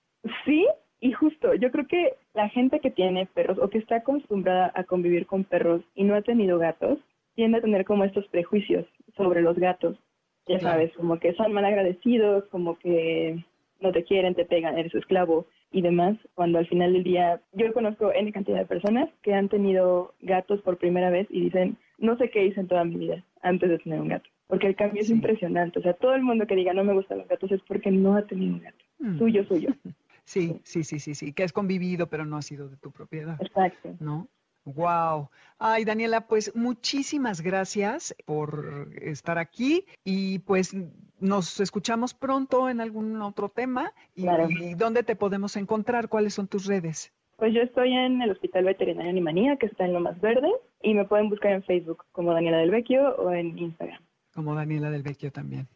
[0.47, 0.67] Sí,
[1.01, 4.85] y justo, yo creo que la gente que tiene perros o que está acostumbrada a
[4.85, 6.99] convivir con perros y no ha tenido gatos,
[7.35, 8.87] tiende a tener como estos prejuicios
[9.19, 9.99] sobre los gatos.
[10.47, 13.45] Ya sabes, como que son mal agradecidos, como que
[13.81, 17.41] no te quieren, te pegan, eres su esclavo y demás, cuando al final del día
[17.53, 21.77] yo conozco N cantidad de personas que han tenido gatos por primera vez y dicen,
[21.99, 24.77] no sé qué hice en toda mi vida antes de tener un gato, porque el
[24.77, 27.53] cambio es impresionante, o sea, todo el mundo que diga no me gustan los gatos
[27.53, 29.19] es porque no ha tenido un gato, mm.
[29.19, 29.71] suyo, suyo.
[30.25, 33.37] Sí, sí, sí, sí, sí, que has convivido pero no ha sido de tu propiedad.
[33.41, 33.97] Exacto.
[33.99, 34.29] ¿No?
[34.75, 35.31] Wow.
[35.59, 40.75] Ay, Daniela, pues muchísimas gracias por estar aquí y pues
[41.21, 43.93] nos escuchamos pronto en algún otro tema.
[44.15, 44.27] Y,
[44.75, 46.09] dónde te podemos encontrar?
[46.09, 47.13] ¿Cuáles son tus redes?
[47.37, 50.51] Pues yo estoy en el Hospital Veterinario Animanía, que está en Lo Más Verde,
[50.83, 54.01] y me pueden buscar en Facebook como Daniela del Vecchio o en Instagram.
[54.35, 55.67] Como Daniela del Vecchio también.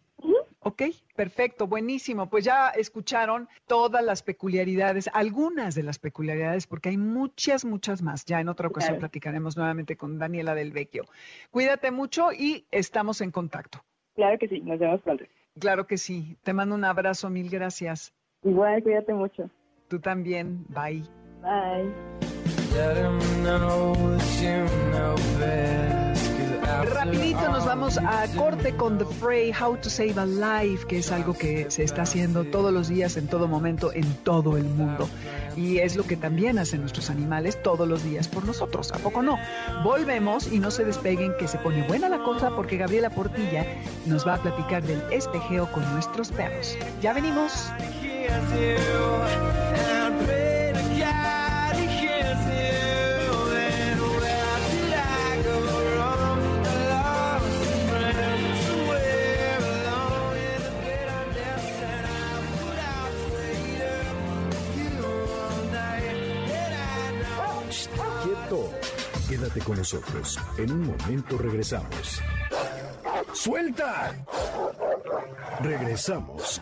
[0.65, 0.83] Ok,
[1.15, 2.31] perfecto, buenísimo.
[2.31, 8.25] Pues ya escucharon todas las peculiaridades, algunas de las peculiaridades, porque hay muchas, muchas más.
[8.25, 11.05] Ya en otra ocasión platicaremos nuevamente con Daniela del Vecchio.
[11.51, 13.85] Cuídate mucho y estamos en contacto.
[14.15, 15.25] Claro que sí, nos vemos pronto.
[15.59, 16.39] Claro que sí.
[16.43, 18.15] Te mando un abrazo, mil gracias.
[18.43, 19.51] Igual, cuídate mucho.
[19.89, 21.05] Tú también, bye.
[21.43, 21.93] Bye.
[26.87, 31.13] Rapidito nos vamos a corte con The Fray, How to Save a Life, que es
[31.13, 35.09] algo que se está haciendo todos los días, en todo momento, en todo el mundo.
[35.57, 39.23] Y es lo que también hacen nuestros animales todos los días por nosotros, ¿a poco
[39.23, 39.39] no?
[39.83, 43.65] Volvemos y no se despeguen que se pone buena la cosa porque Gabriela Portilla
[44.07, 46.77] nos va a platicar del espejeo con nuestros perros.
[47.01, 47.71] Ya venimos.
[69.63, 70.39] Con nosotros.
[70.59, 72.21] En un momento regresamos.
[73.33, 74.13] ¡Suelta!
[75.61, 76.61] Regresamos.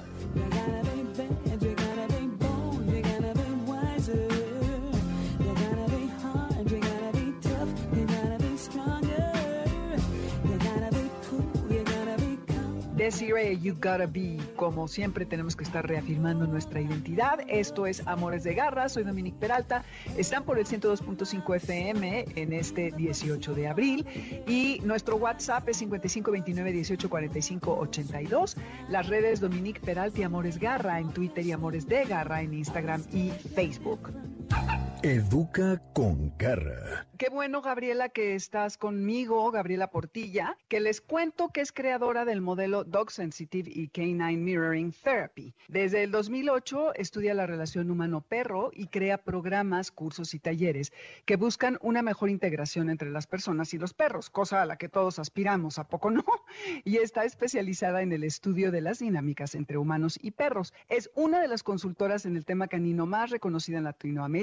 [13.03, 14.39] Desiree, you gotta be.
[14.55, 17.41] Como siempre, tenemos que estar reafirmando nuestra identidad.
[17.49, 18.89] Esto es Amores de Garra.
[18.89, 19.85] Soy Dominique Peralta.
[20.17, 24.07] Están por el 102.5 FM en este 18 de abril.
[24.47, 27.11] Y nuestro WhatsApp es 5529 18
[27.65, 28.57] 82.
[28.89, 33.03] Las redes Dominique Peralta y Amores Garra en Twitter y Amores de Garra en Instagram
[33.13, 34.13] y Facebook.
[35.05, 37.09] Educa con garra.
[37.19, 42.41] Qué bueno, Gabriela, que estás conmigo, Gabriela Portilla, que les cuento que es creadora del
[42.41, 45.55] modelo Dog Sensitive y Canine Mirroring Therapy.
[45.67, 50.93] Desde el 2008 estudia la relación humano-perro y crea programas, cursos y talleres
[51.25, 54.89] que buscan una mejor integración entre las personas y los perros, cosa a la que
[54.89, 56.25] todos aspiramos, ¿a poco no?
[56.85, 60.75] Y está especializada en el estudio de las dinámicas entre humanos y perros.
[60.89, 64.42] Es una de las consultoras en el tema canino más reconocida en Latinoamérica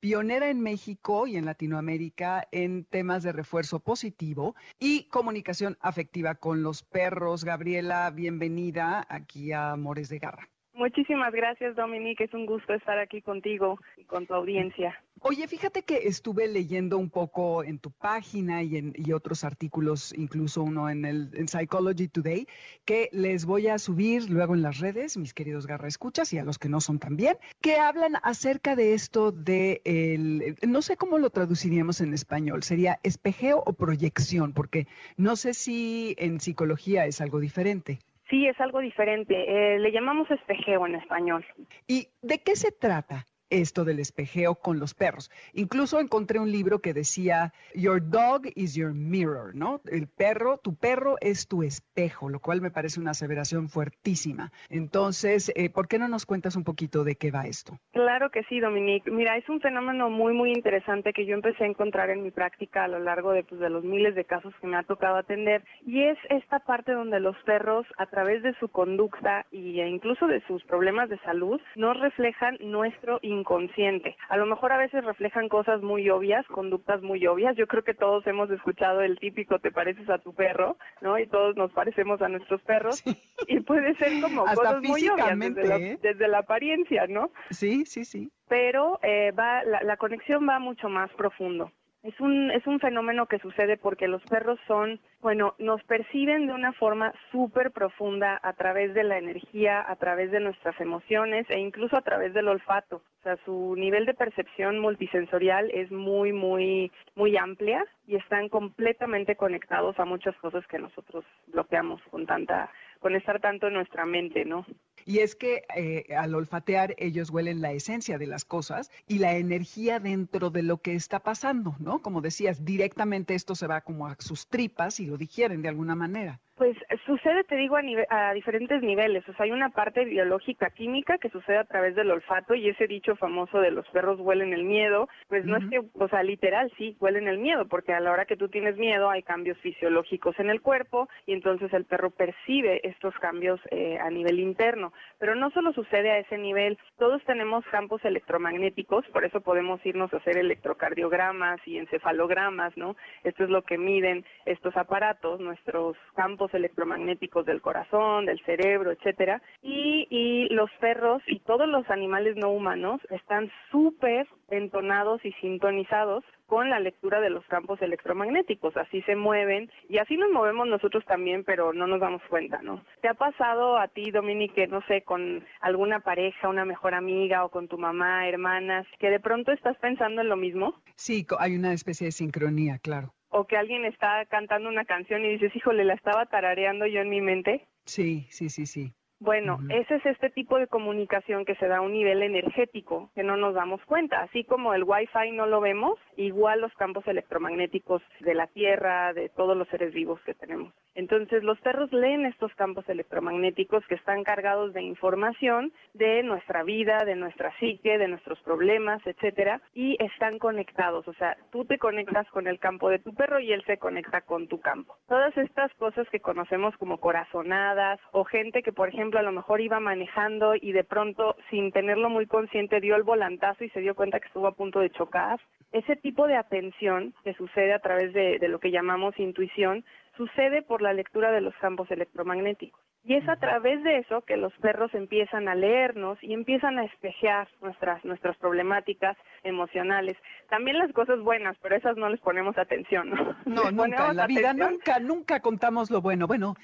[0.00, 6.62] pionera en México y en Latinoamérica en temas de refuerzo positivo y comunicación afectiva con
[6.62, 7.44] los perros.
[7.44, 10.48] Gabriela, bienvenida aquí a Amores de Garra.
[10.80, 12.24] Muchísimas gracias, Dominique.
[12.24, 14.98] Es un gusto estar aquí contigo y con tu audiencia.
[15.20, 20.62] Oye, fíjate que estuve leyendo un poco en tu página y en otros artículos, incluso
[20.62, 22.46] uno en el en Psychology Today,
[22.86, 26.44] que les voy a subir luego en las redes, mis queridos garra escuchas y a
[26.44, 31.18] los que no son también, que hablan acerca de esto de el, no sé cómo
[31.18, 34.86] lo traduciríamos en español, sería espejeo o proyección, porque
[35.18, 37.98] no sé si en psicología es algo diferente.
[38.30, 39.34] Sí, es algo diferente.
[39.34, 41.44] Eh, le llamamos espejeo en español.
[41.88, 43.26] ¿Y de qué se trata?
[43.50, 45.30] Esto del espejeo con los perros.
[45.52, 49.80] Incluso encontré un libro que decía, Your dog is your mirror, ¿no?
[49.86, 54.52] El perro, tu perro es tu espejo, lo cual me parece una aseveración fuertísima.
[54.68, 57.78] Entonces, eh, ¿por qué no nos cuentas un poquito de qué va esto?
[57.92, 59.10] Claro que sí, Dominique.
[59.10, 62.84] Mira, es un fenómeno muy, muy interesante que yo empecé a encontrar en mi práctica
[62.84, 66.02] a lo largo de, pues, los miles de casos que me ha tocado atender y
[66.02, 70.62] es esta parte donde los perros, a través de su conducta e incluso de sus
[70.64, 74.16] problemas de salud, nos reflejan nuestro inconsciente.
[74.28, 77.56] A lo mejor a veces reflejan cosas muy obvias, conductas muy obvias.
[77.56, 81.18] Yo creo que todos hemos escuchado el típico te pareces a tu perro, ¿no?
[81.18, 83.02] Y todos nos parecemos a nuestros perros.
[83.46, 85.98] Y puede ser como cosas muy obvias desde la, ¿eh?
[86.02, 87.30] desde la, apariencia, ¿no?
[87.50, 88.30] Sí, sí, sí.
[88.48, 91.70] Pero eh, va, la, la conexión va mucho más profundo.
[92.02, 96.54] Es un, es un fenómeno que sucede porque los perros son, bueno, nos perciben de
[96.54, 101.58] una forma súper profunda a través de la energía, a través de nuestras emociones e
[101.58, 103.02] incluso a través del olfato.
[103.20, 109.36] O sea, su nivel de percepción multisensorial es muy, muy, muy amplia y están completamente
[109.36, 114.46] conectados a muchas cosas que nosotros bloqueamos con tanta, con estar tanto en nuestra mente,
[114.46, 114.64] ¿no?
[115.04, 119.36] Y es que eh, al olfatear ellos huelen la esencia de las cosas y la
[119.36, 122.02] energía dentro de lo que está pasando, ¿no?
[122.02, 125.94] Como decías, directamente esto se va como a sus tripas y lo digieren de alguna
[125.94, 126.40] manera.
[126.60, 127.78] Pues sucede, te digo,
[128.10, 129.26] a, diferentes niveles.
[129.26, 132.86] O sea, hay una parte biológica, química, que sucede a través del olfato y ese
[132.86, 136.70] dicho famoso de los perros huelen el miedo, pues no es que, o sea, literal,
[136.76, 140.38] sí, huelen el miedo, porque a la hora que tú tienes miedo hay cambios fisiológicos
[140.38, 144.92] en el cuerpo y entonces el perro percibe estos cambios eh, a nivel interno.
[145.18, 150.12] Pero no solo sucede a ese nivel, todos tenemos campos electromagnéticos, por eso podemos irnos
[150.12, 152.96] a hacer electrocardiogramas y encefalogramas, ¿no?
[153.24, 159.42] Esto es lo que miden estos aparatos, nuestros campos electromagnéticos del corazón, del cerebro, etcétera,
[159.62, 166.24] y, y los perros y todos los animales no humanos están súper entonados y sintonizados
[166.46, 171.04] con la lectura de los campos electromagnéticos, así se mueven y así nos movemos nosotros
[171.06, 172.84] también, pero no nos damos cuenta, ¿no?
[173.00, 177.50] ¿Te ha pasado a ti, Dominique, no sé, con alguna pareja, una mejor amiga o
[177.50, 180.74] con tu mamá, hermanas, que de pronto estás pensando en lo mismo?
[180.96, 185.30] Sí, hay una especie de sincronía, claro o que alguien está cantando una canción y
[185.30, 187.66] dices, híjole, la estaba tarareando yo en mi mente.
[187.84, 188.92] Sí, sí, sí, sí.
[189.20, 193.22] Bueno, ese es este tipo de comunicación que se da a un nivel energético que
[193.22, 194.22] no nos damos cuenta.
[194.22, 199.28] Así como el Wi-Fi no lo vemos, igual los campos electromagnéticos de la Tierra, de
[199.30, 200.72] todos los seres vivos que tenemos.
[200.94, 207.04] Entonces, los perros leen estos campos electromagnéticos que están cargados de información de nuestra vida,
[207.04, 211.06] de nuestra psique, de nuestros problemas, etcétera, y están conectados.
[211.08, 214.20] O sea, tú te conectas con el campo de tu perro y él se conecta
[214.20, 214.96] con tu campo.
[215.08, 219.60] Todas estas cosas que conocemos como corazonadas o gente que, por ejemplo, a lo mejor
[219.60, 223.94] iba manejando y de pronto, sin tenerlo muy consciente, dio el volantazo y se dio
[223.94, 225.40] cuenta que estuvo a punto de chocar.
[225.72, 229.84] Ese de atención que sucede a través de, de lo que llamamos intuición
[230.16, 232.80] sucede por la lectura de los campos electromagnéticos.
[233.02, 236.84] Y es a través de eso que los perros empiezan a leernos y empiezan a
[236.84, 240.16] espejear nuestras, nuestras problemáticas emocionales.
[240.50, 243.36] También las cosas buenas, pero esas no les ponemos atención, ¿no?
[243.46, 246.26] No, nunca en la vida, nunca, nunca contamos lo bueno.
[246.26, 246.54] Bueno,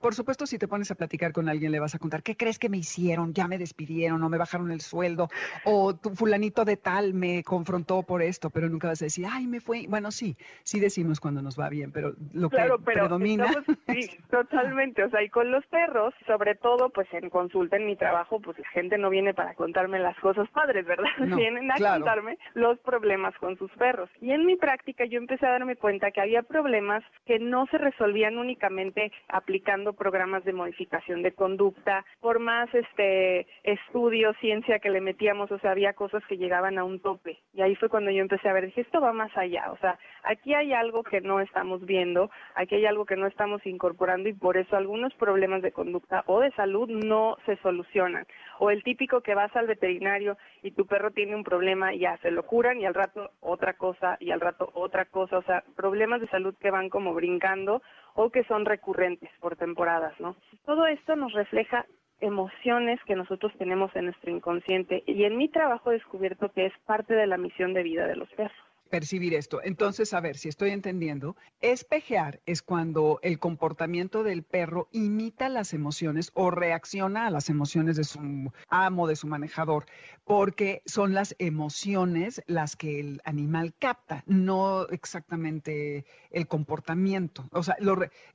[0.00, 2.58] por supuesto, si te pones a platicar con alguien, le vas a contar, ¿qué crees
[2.58, 3.34] que me hicieron?
[3.34, 5.28] Ya me despidieron o me bajaron el sueldo
[5.64, 9.46] o tu fulanito de tal me confrontó por esto, pero nunca vas a decir, ay,
[9.46, 9.86] me fue.
[9.88, 13.52] Bueno, sí, sí decimos cuando nos va bien, pero lo que predomina.
[13.88, 15.04] sí, totalmente.
[15.04, 18.56] O sea, y con los perros, sobre todo, pues en consulta, en mi trabajo, pues
[18.60, 21.10] la gente no viene para contarme las cosas padres, ¿verdad?
[21.36, 24.08] Vienen a contarme los problemas con sus perros.
[24.20, 27.78] Y en mi práctica yo empecé a darme cuenta que había problemas que no se
[27.78, 35.00] resolvían únicamente aplicando programas de modificación de conducta, por más este estudio, ciencia que le
[35.00, 37.40] metíamos, o sea, había cosas que llegaban a un tope.
[37.52, 39.98] Y ahí fue cuando yo empecé a ver, dije, esto va más allá, o sea,
[40.22, 44.34] aquí hay algo que no estamos viendo, aquí hay algo que no estamos incorporando y
[44.34, 48.26] por eso algunos problemas de conducta o de salud no se solucionan.
[48.58, 52.30] O el típico que vas al veterinario y tu perro tiene un problema ya se
[52.30, 56.20] lo curan y al rato otra cosa y al rato otra cosa, o sea, problemas
[56.20, 57.82] de salud que van como brincando
[58.14, 60.36] o que son recurrentes por temporadas, ¿no?
[60.64, 61.86] Todo esto nos refleja
[62.20, 66.72] emociones que nosotros tenemos en nuestro inconsciente y en mi trabajo he descubierto que es
[66.86, 69.62] parte de la misión de vida de los perros percibir esto.
[69.64, 75.72] Entonces, a ver si estoy entendiendo, espejear es cuando el comportamiento del perro imita las
[75.72, 79.86] emociones o reacciona a las emociones de su amo, de su manejador,
[80.24, 87.48] porque son las emociones las que el animal capta, no exactamente el comportamiento.
[87.50, 87.78] O sea,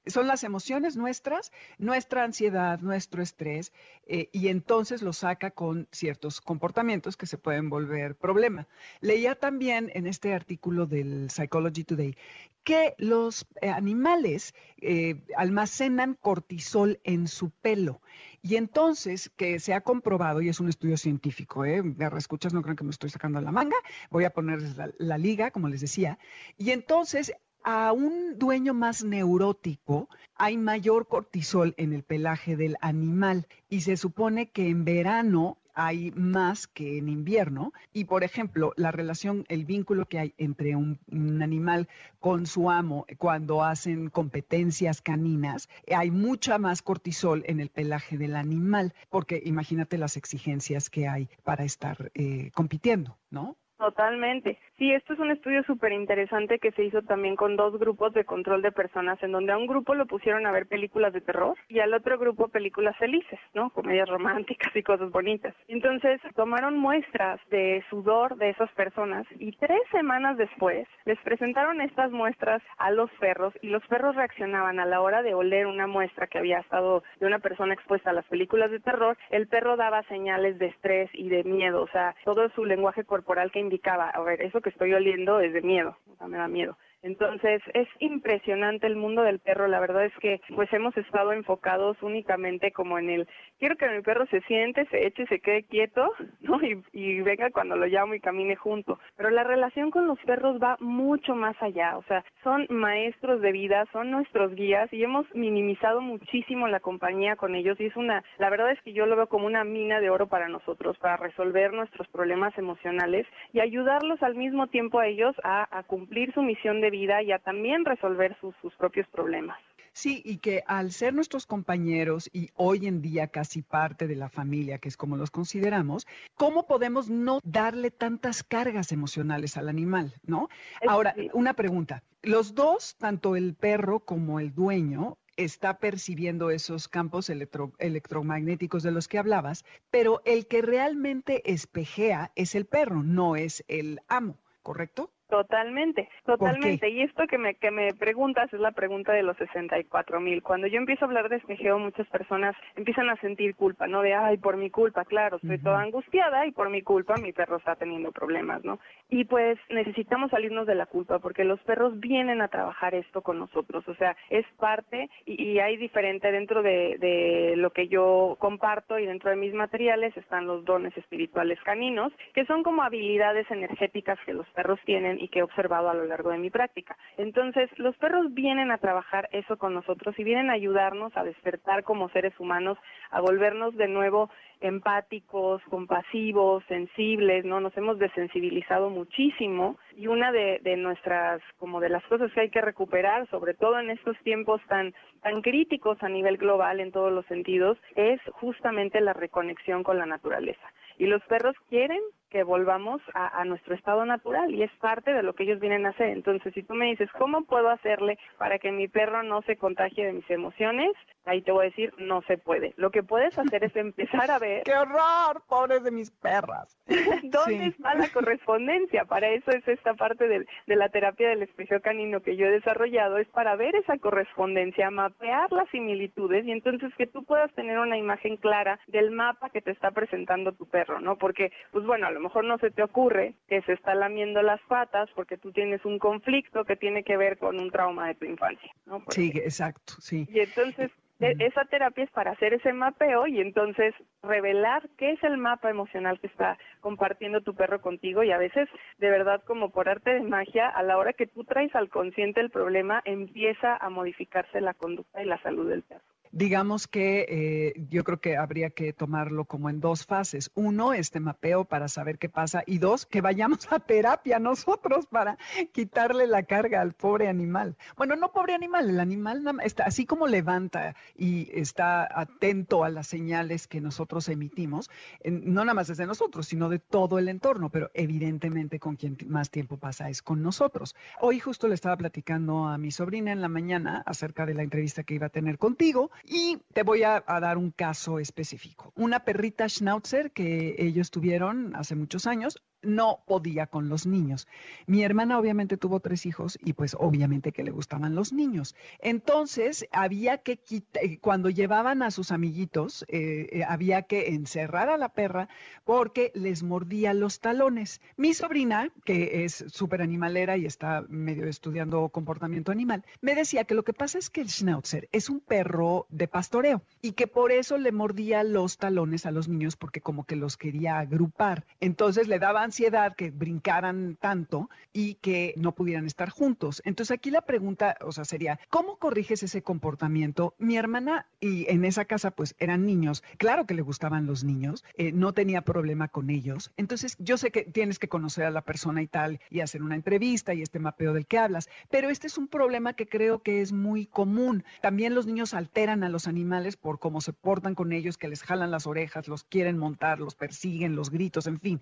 [0.08, 3.74] son las emociones nuestras, nuestra ansiedad, nuestro estrés,
[4.08, 8.68] eh, y entonces lo saca con ciertos comportamientos que se pueden volver problema.
[9.02, 12.16] Leía también en este artículo artículo del Psychology Today
[12.64, 18.02] que los eh, animales eh, almacenan cortisol en su pelo.
[18.42, 21.84] Y entonces, que se ha comprobado, y es un estudio científico, ¿eh?
[22.18, 23.76] escuchas, no creo que me estoy sacando la manga,
[24.10, 24.62] voy a poner
[24.98, 26.18] la liga, como les decía,
[26.58, 27.34] y entonces
[27.64, 33.98] a un dueño más neurótico hay mayor cortisol en el pelaje del animal y se
[33.98, 37.72] supone que en verano hay más que en invierno.
[37.94, 41.00] Y, por ejemplo, la relación, el vínculo que hay entre un,
[41.42, 41.88] animal
[42.20, 48.36] con su amo cuando hacen competencias caninas, hay mucha más cortisol en el pelaje del
[48.36, 53.56] animal, porque imagínate las exigencias que hay para estar eh, compitiendo, ¿no?
[53.78, 54.58] Totalmente.
[54.78, 58.26] Sí, esto es un estudio súper interesante que se hizo también con dos grupos de
[58.26, 61.56] control de personas, en donde a un grupo lo pusieron a ver películas de terror
[61.68, 63.70] y al otro grupo películas felices, ¿no?
[63.70, 65.56] Comedias románticas y cosas bonitas.
[65.68, 72.12] Entonces tomaron muestras de sudor de esas personas y tres semanas después les presentaron estas
[72.12, 76.28] muestras a los perros y los perros reaccionaban a la hora de oler una muestra
[76.28, 80.04] que había estado de una persona expuesta a las películas de terror, el perro daba
[80.04, 84.22] señales de estrés y de miedo, o sea, todo su lenguaje corporal que indicaba, a
[84.22, 86.78] ver, eso que estoy oliendo es de miedo, o me da miedo.
[87.04, 89.68] Entonces, es impresionante el mundo del perro.
[89.68, 93.28] La verdad es que pues hemos estado enfocados únicamente como en el
[93.60, 96.62] quiero que mi perro se siente, se eche, se quede quieto, ¿no?
[96.62, 99.00] Y, y venga cuando lo llamo y camine junto.
[99.16, 101.98] Pero la relación con los perros va mucho más allá.
[101.98, 107.36] O sea, son maestros de vida, son nuestros guías y hemos minimizado muchísimo la compañía
[107.36, 110.00] con ellos y es una, la verdad es que yo lo veo como una mina
[110.00, 115.08] de oro para nosotros, para resolver nuestros problemas emocionales y ayudarlos al mismo tiempo a
[115.08, 119.58] ellos a, cumplir su misión de vida y a también resolver sus propios problemas.
[119.98, 124.30] Sí, y que al ser nuestros compañeros y hoy en día casi parte de la
[124.30, 126.06] familia, que es como los consideramos,
[126.36, 130.50] ¿cómo podemos no darle tantas cargas emocionales al animal, no?
[130.88, 132.04] Ahora, una pregunta.
[132.22, 139.08] Los dos, tanto el perro como el dueño, está percibiendo esos campos electromagnéticos de los
[139.08, 145.12] que hablabas, pero el que realmente espejea es el perro, no es el amo, ¿correcto?
[145.30, 146.90] Totalmente, totalmente.
[146.90, 150.42] Y esto que me, que me preguntas es la pregunta de los 64 mil.
[150.42, 154.02] Cuando yo empiezo a hablar de espejeo, muchas personas empiezan a sentir culpa, ¿no?
[154.02, 157.58] De, ay, por mi culpa, claro, estoy toda angustiada y por mi culpa mi perro
[157.58, 158.80] está teniendo problemas, ¿no?
[159.10, 163.38] Y pues necesitamos salirnos de la culpa porque los perros vienen a trabajar esto con
[163.38, 168.38] nosotros, o sea, es parte y, y hay diferente dentro de, de lo que yo
[168.40, 173.50] comparto y dentro de mis materiales están los dones espirituales caninos, que son como habilidades
[173.52, 176.98] energéticas que los perros tienen y que he observado a lo largo de mi práctica.
[177.18, 181.84] Entonces, los perros vienen a trabajar eso con nosotros y vienen a ayudarnos a despertar
[181.84, 182.78] como seres humanos,
[183.12, 187.60] a volvernos de nuevo empáticos, compasivos, sensibles, ¿no?
[187.60, 192.50] Nos hemos desensibilizado muchísimo y una de, de nuestras, como de las cosas que hay
[192.50, 197.12] que recuperar, sobre todo en estos tiempos tan, tan críticos a nivel global en todos
[197.12, 200.74] los sentidos, es justamente la reconexión con la naturaleza.
[200.98, 205.34] Y los perros quieren que volvamos a, nuestro estado natural y es parte de lo
[205.34, 206.10] que ellos vienen a hacer.
[206.10, 210.06] Entonces, si tú me dices, ¿cómo puedo hacerle para que mi perro no se contagie
[210.06, 210.92] de mis emociones?
[211.26, 212.74] Ahí te voy a decir, no se puede.
[212.78, 214.64] Lo que puedes hacer es empezar a ver...
[214.66, 215.44] ¡Qué horror!
[215.48, 216.78] Pobres de mis perras.
[217.24, 219.06] ¿Dónde está la correspondencia?
[219.06, 222.52] Para eso es esta parte de, de la terapia del espejo canino que yo he
[222.52, 227.78] desarrollado, es para ver esa correspondencia, mapear las similitudes y entonces que tú puedas tener
[227.80, 231.18] una imagen clara del mapa que te está presentando tu perro, ¿no?
[231.18, 234.60] Porque, pues bueno, a lo mejor no se te ocurre que se está lamiendo las
[234.64, 238.26] patas porque tú tienes un conflicto que tiene que ver con un trauma de tu
[238.26, 238.72] infancia.
[238.88, 239.04] ¿no?
[239.10, 240.28] sí, exacto, sí.
[240.32, 243.94] Y entonces e, esa terapia es para hacer ese mapeo y entonces
[244.24, 248.68] revelar qué es el mapa emocional que está compartiendo tu perro contigo y a veces
[248.98, 252.42] de verdad como por arte de magia a la hora que tú traes al consciente
[252.42, 256.04] el problema empieza a modificarse la conducta y la salud del perro.
[256.32, 260.52] Digamos que eh, yo creo que habría que tomarlo como en dos fases.
[260.56, 265.38] Uno, este mapeo para saber qué pasa y dos, que vayamos a terapia nosotros para
[265.72, 267.78] quitarle la carga al pobre animal.
[267.96, 273.08] Bueno, no pobre animal, el animal está así como levanta y está atento a las
[273.08, 274.90] señales que nosotros emitimos,
[275.24, 279.50] no nada más desde nosotros, sino de todo el entorno, pero evidentemente con quien más
[279.50, 280.96] tiempo pasa es con nosotros.
[281.20, 285.04] Hoy justo le estaba platicando a mi sobrina en la mañana acerca de la entrevista
[285.04, 288.92] que iba a tener contigo y te voy a, dar un caso específico.
[288.96, 294.48] Una perrita schnauzer que ellos tuvieron hace muchos años, no podía con los niños.
[294.86, 298.76] Mi hermana obviamente tuvo tres hijos y pues obviamente que le gustaban los niños.
[299.00, 304.90] Entonces había que quitar, eh, cuando llevaban a sus amiguitos, eh, eh, había que encerrar
[304.90, 305.50] a la perra
[305.86, 308.02] porque les mordía los talones.
[308.16, 313.76] Mi sobrina, que es súper animalera y está medio estudiando comportamiento animal, me decía que
[313.76, 317.52] lo que pasa es que el schnauzer es un perro de pastoreo y que por
[317.52, 321.66] eso le mordía los talones a los niños porque como que los quería agrupar.
[321.80, 326.82] Entonces le daban ansiedad que brincaran tanto y que no pudieran estar juntos.
[326.86, 330.54] Entonces aquí la pregunta, o sea, sería, ¿cómo corriges ese comportamiento?
[330.60, 334.84] Mi hermana y en esa casa pues eran niños, claro que le gustaban los niños,
[334.96, 336.72] eh, no tenía problema con ellos.
[336.78, 339.96] Entonces yo sé que tienes que conocer a la persona y tal y hacer una
[339.96, 343.62] entrevista y este mapeo del que hablas, pero este es un problema que creo que
[343.62, 344.64] es muy común.
[344.82, 348.44] También los niños alteran a los animales por cómo se portan con ellos, que les
[348.44, 351.82] jalan las orejas, los quieren montar, los persiguen, los gritos, en fin.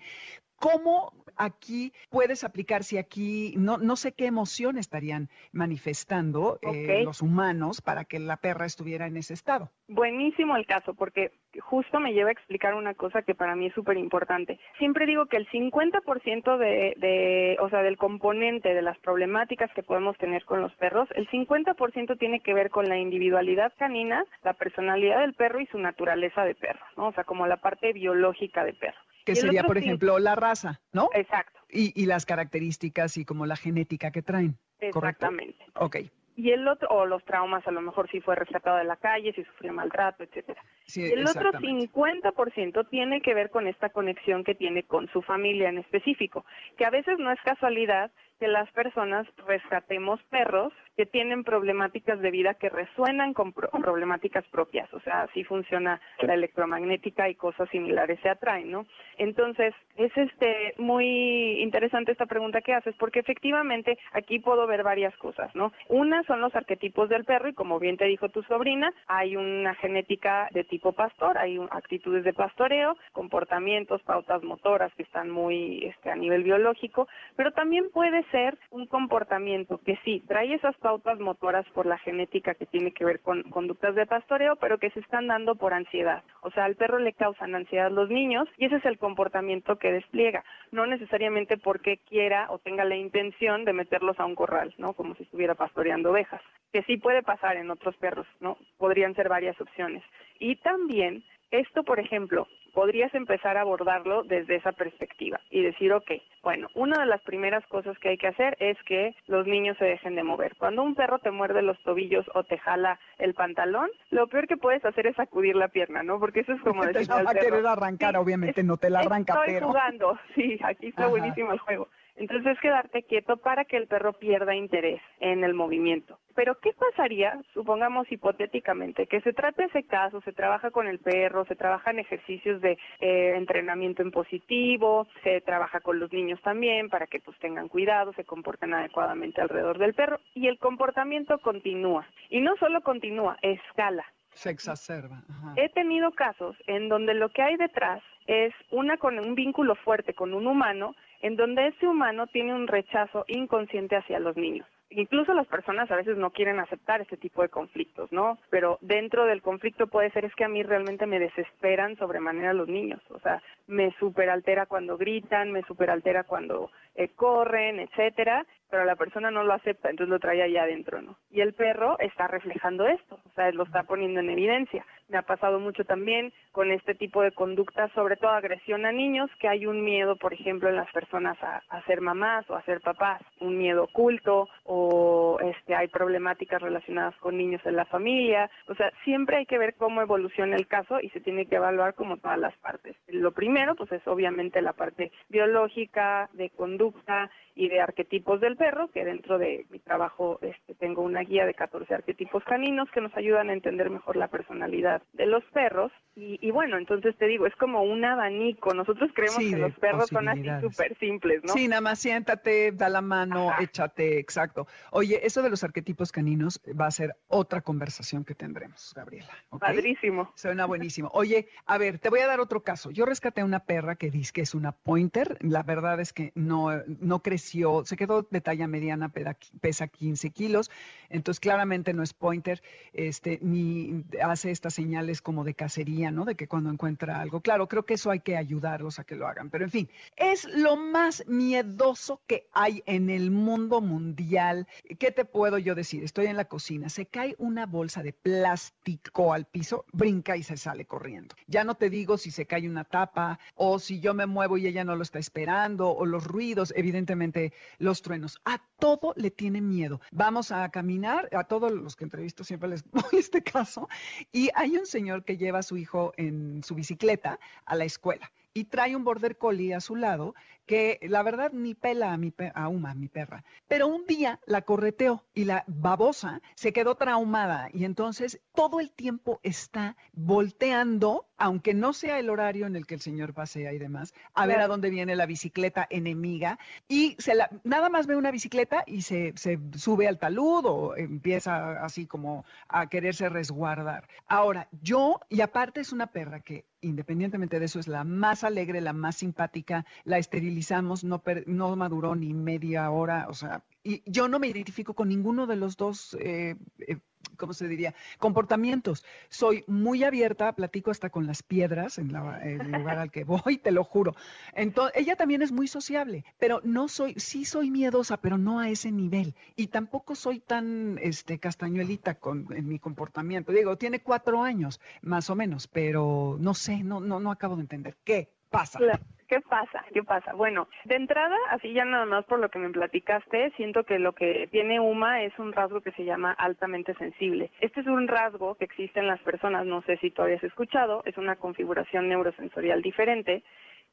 [0.57, 7.21] ¿Cómo aquí puedes aplicar si aquí no, no sé qué emoción estarían manifestando eh, los
[7.21, 9.71] humanos para que la perra estuviera en ese estado?
[9.87, 13.73] Buenísimo el caso, porque justo me lleva a explicar una cosa que para mí es
[13.73, 14.59] súper importante.
[14.77, 19.83] Siempre digo que el 50% de, de, o sea, del componente de las problemáticas que
[19.83, 24.53] podemos tener con los perros, el 50% tiene que ver con la individualidad canina, la
[24.53, 27.07] personalidad del perro y su naturaleza de perro, ¿no?
[27.07, 31.09] O sea, como la parte biológica de perro que sería, por ejemplo, la raza, ¿no?
[31.13, 31.59] Exacto.
[31.67, 34.57] Y, las características y como la genética que traen.
[34.79, 35.57] Exactamente.
[35.73, 35.97] Ok.
[36.35, 39.31] Y el otro, o los traumas, a lo mejor si fue rescatado de la calle,
[39.33, 40.61] si sufrió maltrato, etcétera.
[40.85, 45.69] Sí, el otro 50% tiene que ver con esta conexión que tiene con su familia
[45.69, 46.45] en específico,
[46.77, 52.31] que a veces no es casualidad que las personas rescatemos perros que tienen problemáticas de
[52.31, 58.19] vida que resuenan con problemáticas propias, o sea, así funciona la electromagnética y cosas similares
[58.21, 58.85] se atraen, ¿no?
[59.17, 65.15] Entonces, es este muy interesante esta pregunta que haces porque efectivamente aquí puedo ver varias
[65.17, 65.71] cosas, ¿no?
[65.89, 69.75] Una son los arquetipos del perro y como bien te dijo tu sobrina, hay una
[69.75, 76.09] genética de tipo pastor, hay actitudes de pastoreo, comportamientos, pautas motoras que están muy este
[76.09, 81.65] a nivel biológico, pero también puede ser un comportamiento que sí trae esas pautas motoras
[81.73, 85.27] por la genética que tiene que ver con conductas de pastoreo, pero que se están
[85.27, 86.23] dando por ansiedad.
[86.41, 89.91] O sea, al perro le causan ansiedad los niños y ese es el comportamiento que
[89.91, 94.93] despliega, no necesariamente porque quiera o tenga la intención de meterlos a un corral, ¿no?
[94.93, 98.57] Como si estuviera pastoreando ovejas, que sí puede pasar en otros perros, ¿no?
[98.77, 100.03] Podrían ser varias opciones.
[100.39, 106.11] Y también esto, por ejemplo, podrías empezar a abordarlo desde esa perspectiva y decir, ok,
[106.43, 109.85] bueno, una de las primeras cosas que hay que hacer es que los niños se
[109.85, 110.55] dejen de mover.
[110.57, 114.57] Cuando un perro te muerde los tobillos o te jala el pantalón, lo peor que
[114.57, 116.19] puedes hacer es sacudir la pierna, ¿no?
[116.19, 119.45] Porque eso es como decir te va a querer arrancar, obviamente no te la arranca,
[119.45, 121.87] estoy jugando, sí, aquí está buenísimo el juego.
[122.15, 126.17] Entonces es quedarte quieto para que el perro pierda interés en el movimiento.
[126.33, 131.45] Pero ¿qué pasaría, supongamos hipotéticamente, que se trata ese caso, se trabaja con el perro,
[131.45, 137.07] se trabajan ejercicios de eh, entrenamiento en positivo, se trabaja con los niños también para
[137.07, 142.07] que pues tengan cuidado, se comporten adecuadamente alrededor del perro y el comportamiento continúa.
[142.29, 144.05] Y no solo continúa, escala.
[144.31, 145.23] Se exacerba.
[145.55, 150.13] He tenido casos en donde lo que hay detrás es una con un vínculo fuerte
[150.13, 150.95] con un humano,
[151.25, 154.67] en donde ese humano tiene un rechazo inconsciente hacia los niños.
[154.91, 158.37] Incluso las personas a veces no quieren aceptar este tipo de conflictos, ¿no?
[158.51, 162.67] Pero dentro del conflicto puede ser es que a mí realmente me desesperan sobremanera los
[162.67, 168.45] niños, o sea, me superaltera cuando gritan, me superaltera cuando eh, corren, etcétera,
[168.75, 171.15] pero la persona no lo acepta, entonces lo trae allá adentro, ¿no?
[171.31, 174.85] Y el perro está reflejando esto, o sea, lo está poniendo en evidencia.
[175.07, 179.31] Me ha pasado mucho también con este tipo de conductas, sobre todo agresión a niños,
[179.39, 182.81] que hay un miedo, por ejemplo, en las personas a, ser mamás o a ser
[182.81, 188.75] papás, un miedo oculto o este hay problemáticas relacionadas con niños en la familia, o
[188.75, 192.17] sea, siempre hay que ver cómo evoluciona el caso y se tiene que evaluar como
[192.17, 192.97] todas las partes.
[193.07, 198.64] Lo primero, pues es obviamente la parte biológica, de conducta, y de arquetipos del perro,
[198.93, 203.15] que dentro de mi trabajo este, tengo una guía de 14 arquetipos caninos que nos
[203.15, 205.91] ayudan a entender mejor la personalidad de los perros.
[206.17, 208.73] Y, bueno, entonces te digo, es como un abanico.
[208.73, 211.51] Nosotros creemos que los perros son así súper simples, ¿no?
[211.51, 214.65] Sí, nada más siéntate, da la mano, échate, exacto.
[214.91, 219.27] Oye, eso de los arquetipos caninos va a ser otra conversación que tendremos, Gabriela.
[219.59, 220.31] Padrísimo.
[220.35, 221.09] Suena buenísimo.
[221.13, 222.91] Oye, a ver, te voy a dar otro caso.
[222.91, 225.37] Yo rescaté a una perra que dice que es una pointer.
[225.41, 229.11] La verdad es que no, no crecí se quedó de talla mediana,
[229.59, 230.71] pesa 15 kilos,
[231.09, 232.61] entonces claramente no es pointer,
[232.93, 236.23] este, ni hace estas señales como de cacería, ¿no?
[236.23, 239.27] De que cuando encuentra algo, claro, creo que eso hay que ayudarlos a que lo
[239.27, 244.67] hagan, pero en fin, es lo más miedoso que hay en el mundo mundial.
[244.99, 246.03] ¿Qué te puedo yo decir?
[246.03, 250.57] Estoy en la cocina, se cae una bolsa de plástico al piso, brinca y se
[250.57, 251.35] sale corriendo.
[251.47, 254.67] Ya no te digo si se cae una tapa o si yo me muevo y
[254.67, 258.34] ella no lo está esperando o los ruidos, evidentemente los truenos.
[258.43, 260.01] A todo le tiene miedo.
[260.11, 263.87] Vamos a caminar, a todos los que entrevisto siempre les doy este caso,
[264.31, 268.31] y hay un señor que lleva a su hijo en su bicicleta a la escuela
[268.55, 270.33] y trae un border collie a su lado
[270.65, 273.43] que la verdad ni pela a, mi a Uma, mi perra.
[273.67, 278.91] Pero un día la correteó y la babosa se quedó traumada y entonces todo el
[278.91, 283.77] tiempo está volteando, aunque no sea el horario en el que el señor pasea y
[283.77, 288.15] demás, a ver a dónde viene la bicicleta enemiga y se la, nada más ve
[288.15, 294.07] una bicicleta y se, se sube al talud o empieza así como a quererse resguardar.
[294.27, 298.81] Ahora, yo, y aparte es una perra que independientemente de eso, es la más alegre,
[298.81, 304.27] la más simpática, la esterilizamos, no, no maduró ni media hora, o sea, y yo
[304.27, 306.97] no me identifico con ninguno de los dos eh, eh,
[307.37, 307.93] ¿cómo se diría?
[308.17, 309.03] Comportamientos.
[309.29, 313.71] Soy muy abierta, platico hasta con las piedras en, el lugar al que voy, te
[313.71, 314.15] lo juro.
[314.53, 318.69] Entonces, ella también es muy sociable, pero no soy, sí soy miedosa, pero no a
[318.69, 319.35] ese nivel.
[319.55, 323.51] Y tampoco soy tan este, castañuelita con, en mi comportamiento.
[323.51, 327.61] Digo, tiene cuatro años, más o menos, pero no sé, no, no, no acabo de
[327.61, 327.97] entender.
[328.03, 328.79] ¿Qué pasa?
[329.27, 329.83] ¿Qué pasa?
[329.91, 330.33] ¿Qué pasa?
[330.33, 334.13] Bueno, de entrada, así ya nada más por lo que me platicaste, siento que lo
[334.13, 337.49] que tiene Uma es un rasgo que se llama altamente sensible.
[337.59, 341.01] Este es un rasgo que existe en las personas, no sé si tú habías escuchado,
[341.05, 343.43] es una configuración neurosensorial diferente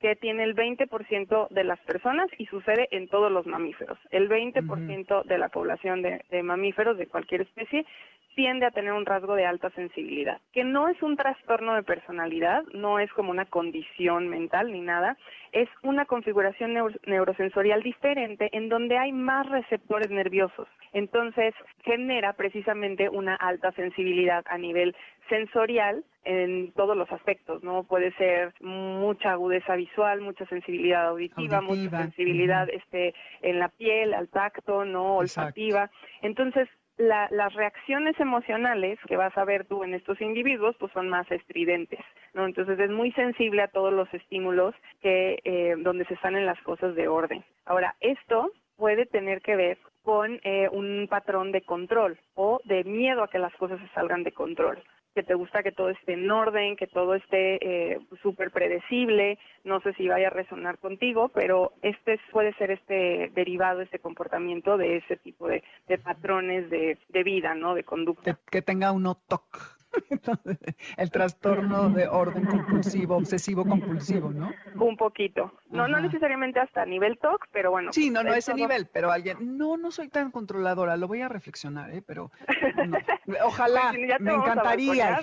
[0.02, 3.98] que tiene el 20% de las personas y sucede en todos los mamíferos.
[4.10, 7.86] El 20% de la población de, de, mamíferos de cualquier especie
[8.34, 12.64] tiende a tener un rasgo de alta sensibilidad, que no es un trastorno de personalidad,
[12.72, 15.16] no es como una condición mental ni nada,
[15.52, 16.74] es una configuración
[17.06, 20.66] neurosensorial diferente en donde hay más receptores nerviosos.
[20.92, 24.96] Entonces genera precisamente una alta sensibilidad a nivel
[25.28, 27.84] sensorial en todos los aspectos, ¿no?
[27.84, 34.28] Puede ser mucha agudeza visual, mucha sensibilidad auditiva, mucha sensibilidad este en la piel, al
[34.28, 35.16] tacto, ¿no?
[35.16, 35.90] olfativa.
[36.22, 36.68] Entonces,
[36.98, 42.00] las reacciones emocionales que vas a ver tú en estos individuos pues son más estridentes,
[42.34, 42.46] ¿no?
[42.46, 46.94] Entonces es muy sensible a todos los estímulos que eh, donde se salen las cosas
[46.94, 47.42] de orden.
[47.64, 53.22] Ahora, esto puede tener que ver con eh, un patrón de control o de miedo
[53.22, 54.82] a que las cosas se salgan de control
[55.14, 59.38] que te gusta que todo esté en orden, que todo esté eh, súper predecible.
[59.64, 64.76] No sé si vaya a resonar contigo, pero este puede ser este derivado, este comportamiento
[64.76, 65.62] de ese tipo de,
[66.02, 67.74] patrones de, vida, ¿no?
[67.74, 68.38] De conducta.
[68.50, 69.71] Que, tenga uno TOC.
[70.96, 74.52] el trastorno de orden compulsivo, obsesivo compulsivo, ¿no?
[74.74, 75.52] Un poquito.
[75.70, 77.92] No, no necesariamente hasta nivel TOC, pero bueno.
[77.92, 81.28] Sí, no, no ese nivel, pero alguien, no, no soy tan controladora, lo voy a
[81.28, 82.02] reflexionar, ¿eh?
[82.06, 82.30] Pero
[83.44, 85.20] ojalá, pues me encantaría.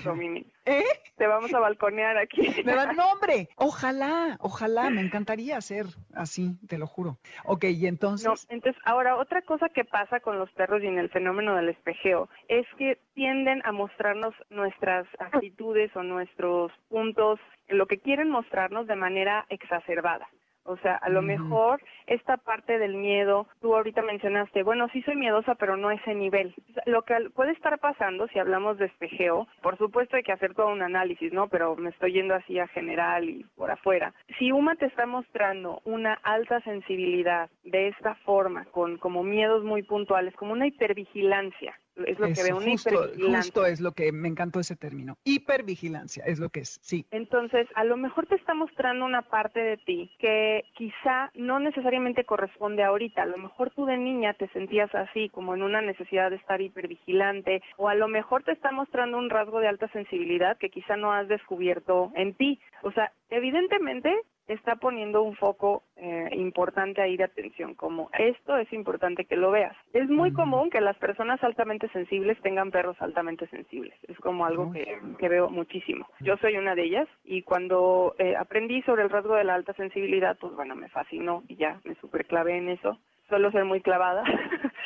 [0.65, 0.83] ¿Eh?
[1.17, 2.41] Te vamos a balconear aquí.
[2.65, 7.17] Me no, hombre, ojalá, ojalá, me encantaría ser así, te lo juro.
[7.45, 8.27] Ok, y entonces.
[8.27, 11.69] No, entonces, ahora, otra cosa que pasa con los perros y en el fenómeno del
[11.69, 18.87] espejeo es que tienden a mostrarnos nuestras actitudes o nuestros puntos, lo que quieren mostrarnos
[18.87, 20.27] de manera exacerbada.
[20.69, 25.15] O sea, a lo mejor esta parte del miedo, tú ahorita mencionaste, bueno, sí soy
[25.15, 26.53] miedosa, pero no a ese nivel.
[26.85, 30.67] Lo que puede estar pasando si hablamos de espejeo, por supuesto hay que hacer todo
[30.67, 31.47] un análisis, ¿no?
[31.47, 34.13] Pero me estoy yendo así a general y por afuera.
[34.37, 39.81] Si UMA te está mostrando una alta sensibilidad de esta forma, con como miedos muy
[39.81, 41.73] puntuales, como una hipervigilancia,
[42.05, 43.41] es lo que veo, una hipervigilancia.
[43.41, 45.17] Justo es lo que me encantó ese término.
[45.23, 47.05] Hipervigilancia es lo que es, sí.
[47.11, 52.25] Entonces, a lo mejor te está mostrando una parte de ti que quizá no necesariamente
[52.25, 53.23] corresponde ahorita.
[53.23, 56.61] A lo mejor tú de niña te sentías así, como en una necesidad de estar
[56.61, 60.95] hipervigilante, o a lo mejor te está mostrando un rasgo de alta sensibilidad que quizá
[60.95, 62.59] no has descubierto en ti.
[62.83, 64.13] O sea, evidentemente
[64.49, 69.51] está poniendo un foco eh, importante ahí de atención, como esto es importante que lo
[69.51, 69.75] veas.
[69.93, 74.71] Es muy común que las personas altamente sensibles tengan perros altamente sensibles, es como algo
[74.71, 76.07] que, veo muchísimo.
[76.21, 79.73] Yo soy una de ellas y cuando eh, aprendí sobre el rasgo de la alta
[79.73, 82.97] sensibilidad, pues bueno, me fascinó y ya me super clavé en eso
[83.27, 84.23] suelo ser muy clavada.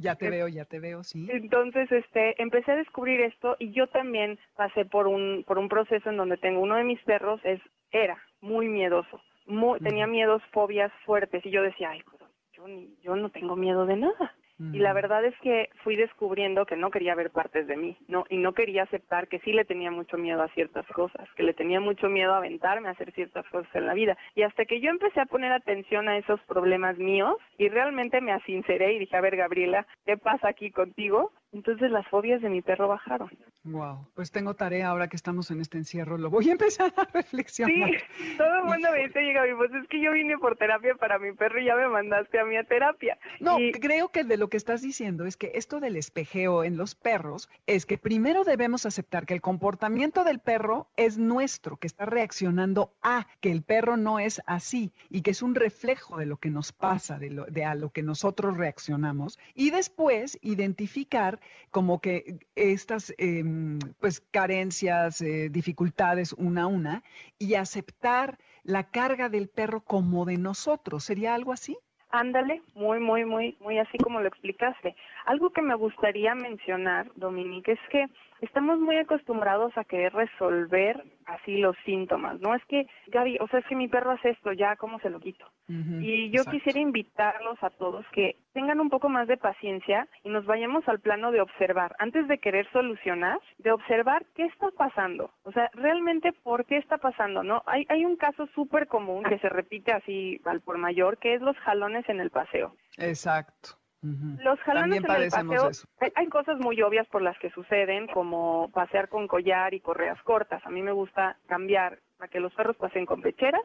[0.00, 1.26] Ya te veo, ya te veo, sí.
[1.28, 6.08] Entonces, este, empecé a descubrir esto y yo también pasé por un por un proceso
[6.08, 7.60] en donde tengo uno de mis perros es
[7.90, 12.22] era muy miedoso, muy, tenía miedos, fobias fuertes y yo decía, ay, pues,
[12.52, 12.66] yo
[13.02, 14.34] yo no tengo miedo de nada.
[14.60, 18.24] Y la verdad es que fui descubriendo que no quería ver partes de mí, no
[18.28, 21.54] y no quería aceptar que sí le tenía mucho miedo a ciertas cosas, que le
[21.54, 24.18] tenía mucho miedo a aventarme a hacer ciertas cosas en la vida.
[24.34, 28.32] Y hasta que yo empecé a poner atención a esos problemas míos y realmente me
[28.32, 31.30] asinceré y dije, a ver, Gabriela, ¿qué pasa aquí contigo?
[31.52, 33.30] Entonces las fobias de mi perro bajaron.
[33.64, 37.04] Wow, pues tengo tarea ahora que estamos en este encierro, lo voy a empezar a
[37.12, 37.90] reflexionar.
[37.90, 41.18] Sí, todo el mundo me dice, llega, pues es que yo vine por terapia para
[41.18, 43.18] mi perro y ya me mandaste a mí a terapia.
[43.40, 46.94] No, creo que de lo que estás diciendo es que esto del espejeo en los
[46.94, 52.06] perros es que primero debemos aceptar que el comportamiento del perro es nuestro, que está
[52.06, 56.36] reaccionando a que el perro no es así y que es un reflejo de lo
[56.38, 61.40] que nos pasa, de, lo, de a lo que nosotros reaccionamos y después identificar
[61.70, 63.57] como que estas em,
[64.00, 67.02] pues carencias, eh, dificultades una a una
[67.38, 71.04] y aceptar la carga del perro como de nosotros.
[71.04, 71.76] ¿Sería algo así?
[72.10, 74.96] Ándale, muy, muy, muy, muy así como lo explicaste.
[75.26, 78.06] Algo que me gustaría mencionar, Dominique, es que
[78.40, 82.54] estamos muy acostumbrados a querer resolver así los síntomas, ¿no?
[82.54, 85.20] Es que, Gaby, o sea, es que mi perro hace esto, ya, ¿cómo se lo
[85.20, 85.46] quito?
[85.70, 90.46] y yo quisiera invitarlos a todos que tengan un poco más de paciencia y nos
[90.46, 95.52] vayamos al plano de observar, antes de querer solucionar, de observar qué está pasando, o
[95.52, 97.62] sea, realmente por qué está pasando, ¿no?
[97.66, 101.42] Hay, hay un caso súper común que se repite así al por mayor, que es
[101.42, 102.74] los jalones en el paseo.
[102.96, 103.76] Exacto.
[104.00, 105.70] Los jalones en el paseo,
[106.14, 110.64] hay, cosas muy obvias por las que suceden, como pasear con collar y correas cortas.
[110.64, 113.62] A mí me gusta cambiar para que los perros pasen con pecheras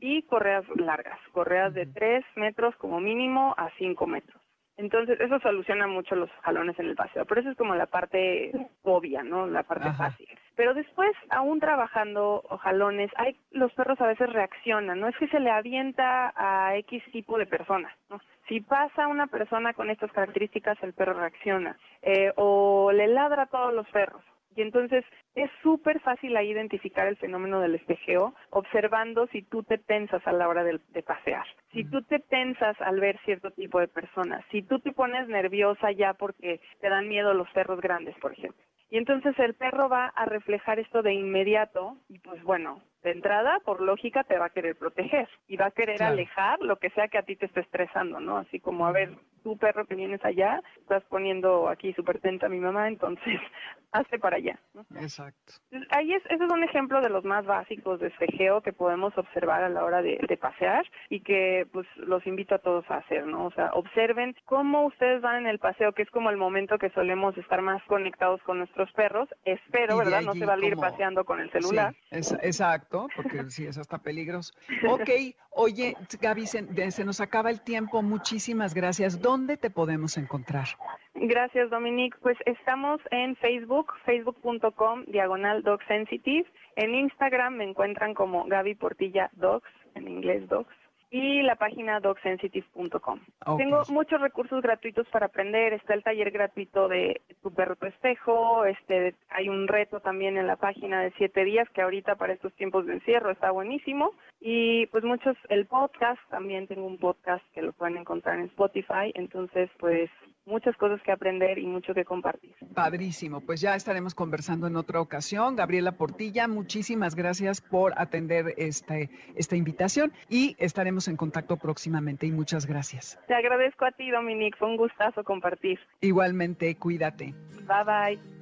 [0.00, 4.40] y correas largas, correas de 3 metros como mínimo a 5 metros.
[4.76, 8.52] Entonces, eso soluciona mucho los jalones en el paseo, pero eso es como la parte
[8.82, 9.46] obvia, ¿no?
[9.46, 10.28] La parte fácil.
[10.56, 15.40] Pero después, aún trabajando jalones, hay, los perros a veces reaccionan, no es que se
[15.40, 18.20] le avienta a X tipo de persona, ¿no?
[18.48, 23.46] Si pasa una persona con estas características, el perro reacciona, eh, o le ladra a
[23.46, 24.22] todos los perros,
[24.56, 29.78] y entonces es súper fácil ahí identificar el fenómeno del espejeo observando si tú te
[29.78, 33.88] tensas a la hora de, pasear, si tú te tensas al ver cierto tipo de
[33.88, 38.32] personas, si tú te pones nerviosa ya porque te dan miedo los perros grandes, por
[38.32, 38.62] ejemplo.
[38.94, 43.58] Y entonces el perro va a reflejar esto de inmediato y pues bueno, de entrada,
[43.64, 47.08] por lógica, te va a querer proteger y va a querer alejar lo que sea
[47.08, 48.36] que a ti te esté estresando, ¿no?
[48.36, 49.10] Así como, a ver,
[49.44, 53.38] tu perro que vienes allá, estás poniendo aquí súper tenta a mi mamá, entonces
[53.92, 54.58] hazte para allá.
[54.72, 54.84] ¿no?
[54.98, 55.52] Exacto.
[55.90, 59.62] Ahí es, ese es un ejemplo de los más básicos de espejeo que podemos observar
[59.62, 63.46] a la hora de, pasear y que pues los invito a todos a hacer, ¿no?
[63.46, 66.90] O sea, observen cómo ustedes van en el paseo, que es como el momento que
[66.90, 69.28] solemos estar más conectados con nuestros perros.
[69.44, 70.22] Espero, ¿verdad?
[70.22, 71.94] No se va a ir paseando con el celular.
[72.10, 74.52] Sí, exacto, porque sí, es hasta peligroso.
[74.88, 75.08] Ok,
[75.50, 78.02] oye, Gaby, se, se nos acaba el tiempo.
[78.02, 79.20] Muchísimas gracias.
[79.20, 80.66] ¿Dónde te podemos encontrar?
[81.14, 82.16] Gracias, Dominique.
[82.22, 86.46] Pues estamos en Facebook, facebook.com, diagonal Dog Sensitive.
[86.76, 90.74] En Instagram me encuentran como Gaby Portilla Dogs, en inglés Dogs
[91.14, 93.20] y la página dogsensitive.com.
[93.56, 95.72] Tengo muchos recursos gratuitos para aprender.
[95.72, 98.64] Está el taller gratuito de tu perro tu espejo.
[98.64, 102.52] Este, hay un reto también en la página de siete días que ahorita para estos
[102.54, 104.10] tiempos de encierro está buenísimo.
[104.40, 109.12] Y pues muchos, el podcast, también tengo un podcast que lo pueden encontrar en Spotify.
[109.14, 110.10] Entonces, pues
[110.46, 112.54] muchas cosas que aprender y mucho que compartir.
[112.74, 115.56] Padrísimo, pues ya estaremos conversando en otra ocasión.
[115.56, 122.32] Gabriela Portilla, muchísimas gracias por atender este, esta invitación y estaremos en contacto próximamente y
[122.32, 123.18] muchas gracias.
[123.26, 125.78] Te agradezco a ti, Dominique, fue un gustazo compartir.
[126.00, 127.34] Igualmente, cuídate.
[127.66, 127.84] Bye
[128.16, 128.33] bye.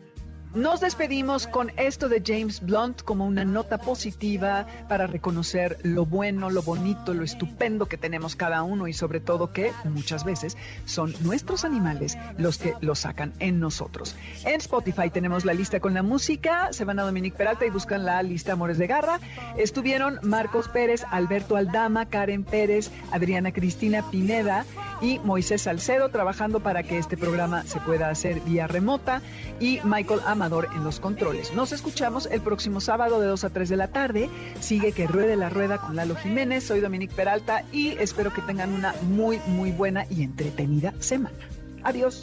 [0.55, 6.51] Nos despedimos con esto de James Blunt como una nota positiva para reconocer lo bueno,
[6.51, 11.15] lo bonito, lo estupendo que tenemos cada uno y sobre todo que muchas veces son
[11.21, 14.15] nuestros animales los que lo sacan en nosotros.
[14.45, 18.05] En Spotify tenemos la lista con la música, se van a Dominique Peralta y buscan
[18.05, 19.21] la lista Amores de Garra.
[19.57, 24.67] Estuvieron Marcos Pérez, Alberto Aldama, Karen Pérez, Adriana Cristina Pineda
[25.01, 29.23] y Moisés Salcedo trabajando para que este programa se pueda hacer vía remota
[29.59, 31.55] y Michael Am en los controles.
[31.55, 34.29] Nos escuchamos el próximo sábado de 2 a 3 de la tarde.
[34.59, 36.65] Sigue que ruede la rueda con Lalo Jiménez.
[36.65, 41.37] Soy Dominique Peralta y espero que tengan una muy, muy buena y entretenida semana.
[41.85, 42.23] Adiós.